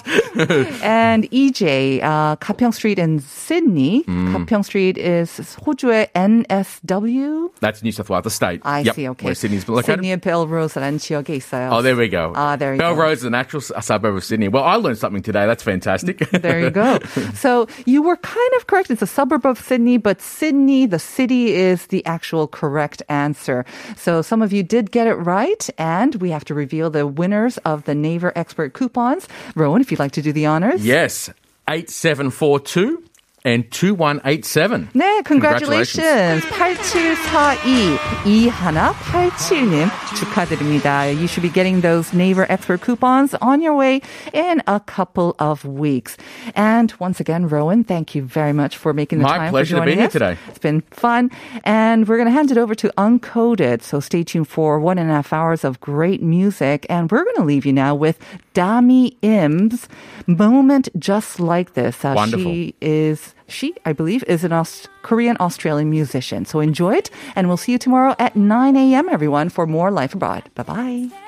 And 0.84 1.30
EJ, 1.32 2.02
uh, 2.04 2.36
Kapyong 2.38 2.74
Street 2.74 3.00
in 3.00 3.20
Sydney. 3.20 4.04
Mm. 4.04 4.46
Kapyong 4.46 4.64
Street 4.64 4.98
is 4.98 5.40
호주의 5.66 6.08
NSW. 6.16 7.50
That's 7.60 7.84
New 7.84 7.92
South 7.92 8.10
Wales, 8.10 8.24
the 8.24 8.30
state. 8.30 8.62
I 8.64 8.82
Yep, 8.82 8.96
see. 8.96 9.10
Okay. 9.10 9.26
Where 9.26 9.36
Sydney's 9.36 9.68
located. 9.68 9.86
Sydney 10.00 10.16
Belrose라는 10.18 11.00
지역에 11.00 11.36
있어요. 11.36 11.70
Oh, 11.72 11.82
there 11.82 11.96
we 11.96 12.08
go. 12.08 12.34
Ah, 12.36 12.56
there 12.56 12.74
you 12.76 12.80
go. 12.80 12.94
Belrose 12.96 13.18
is 13.18 13.24
an 13.26 13.34
actual 13.36 13.60
s- 13.62 13.72
a 13.76 13.82
suburb 13.82 14.16
of 14.16 14.24
Sydney. 14.24 14.48
Well, 14.48 14.64
I 14.64 14.76
learned 14.76 14.98
something 15.00 15.22
today. 15.24 15.46
That's 15.46 15.64
fantastic. 15.64 16.20
There 16.32 16.60
you 16.60 16.70
go. 16.70 17.00
So 17.34 17.68
you 17.86 18.02
were 18.02 18.18
kind 18.18 18.52
of 18.58 18.68
correct. 18.68 18.90
It's 18.92 19.02
a 19.02 19.08
suburb 19.08 19.46
of 19.46 19.60
Sydney, 19.60 19.98
but 19.98 20.22
Sydney, 20.22 20.86
the 20.86 21.00
city, 21.00 21.51
is 21.55 21.87
the 21.87 22.05
actual 22.07 22.47
correct 22.49 23.03
answer. 23.09 23.65
So 23.97 24.23
some 24.23 24.43
of 24.43 24.53
you 24.53 24.63
did 24.63 24.91
get 24.91 25.07
it 25.07 25.15
right, 25.15 25.69
and 25.79 26.15
we 26.17 26.31
have 26.31 26.45
to 26.47 26.55
reveal 26.55 26.91
the 26.91 27.07
winners 27.07 27.59
of 27.59 27.85
the 27.85 27.95
Naver 27.95 28.33
Expert 28.37 28.73
coupons. 28.75 29.29
Rowan, 29.55 29.81
if 29.81 29.91
you'd 29.91 30.01
like 30.01 30.13
to 30.13 30.23
do 30.23 30.33
the 30.33 30.47
honors. 30.47 30.85
yes. 30.85 31.31
8742 31.69 33.03
and 33.46 33.70
2187. 33.72 34.90
네, 34.94 35.24
congratulations. 35.24 36.44
8742 36.44 37.98
2187님 38.26 39.88
축하드립니다. 40.18 41.08
You 41.10 41.28
should 41.28 41.44
be 41.44 41.50
getting 41.50 41.80
those 41.80 42.12
Naver 42.14 42.46
Expert 42.50 42.82
coupons 42.82 43.36
on 43.42 43.62
your 43.62 43.74
way 43.76 44.02
in 44.34 44.62
a 44.68 44.82
couple 44.82 45.36
of 45.40 45.64
weeks. 45.64 46.18
And 46.56 46.94
once 47.00 47.22
again, 47.22 47.48
Rowan, 47.48 47.86
thank 47.86 48.16
you 48.16 48.24
very 48.24 48.52
much 48.52 48.76
for 48.76 48.92
making 48.92 49.20
the 49.20 49.24
My 49.26 49.38
time 49.38 49.52
pleasure 49.52 49.78
for 49.78 49.82
to 49.82 49.86
be 49.86 49.92
joining 49.96 50.00
here 50.00 50.08
us. 50.08 50.14
today. 50.14 50.38
It's 50.50 50.60
been 50.60 50.82
fun. 50.92 51.32
And 51.64 52.06
we're 52.08 52.18
going 52.18 52.28
to 52.28 52.34
hand 52.34 52.52
it 52.52 52.58
over 52.58 52.76
to 52.76 52.92
Uncoded. 52.98 53.82
So 53.82 54.02
stay 54.02 54.24
tuned 54.24 54.50
for 54.50 54.78
one 54.80 54.98
and 54.98 55.10
a 55.10 55.14
half 55.14 55.32
hours 55.32 55.64
of 55.64 55.80
great 55.80 56.22
music. 56.22 56.86
And 56.90 57.10
we're 57.10 57.24
going 57.24 57.38
to 57.38 57.46
leave 57.46 57.66
you 57.66 57.72
now 57.72 57.96
with 57.96 58.20
Dami 58.54 59.16
Im's 59.22 59.88
Moment 60.26 60.90
Just 61.00 61.40
Like 61.40 61.76
This. 61.76 62.04
Uh, 62.04 62.14
Wonderful. 62.16 62.44
She 62.52 62.76
is, 62.82 63.31
she, 63.53 63.75
I 63.85 63.93
believe, 63.93 64.25
is 64.25 64.45
an 64.45 64.53
Aus- 64.53 64.89
Korean 65.03 65.37
Australian 65.41 65.91
musician. 65.91 66.45
So 66.45 66.61
enjoy 66.61 66.95
it. 66.95 67.11
And 67.37 67.49
we'll 67.49 67.57
see 67.57 67.73
you 67.73 67.79
tomorrow 67.79 68.15
at 68.19 68.35
9 68.35 68.77
a.m., 68.77 69.09
everyone, 69.09 69.49
for 69.49 69.67
more 69.67 69.91
Life 69.91 70.15
Abroad. 70.15 70.45
Bye 70.55 70.63
bye. 70.65 71.22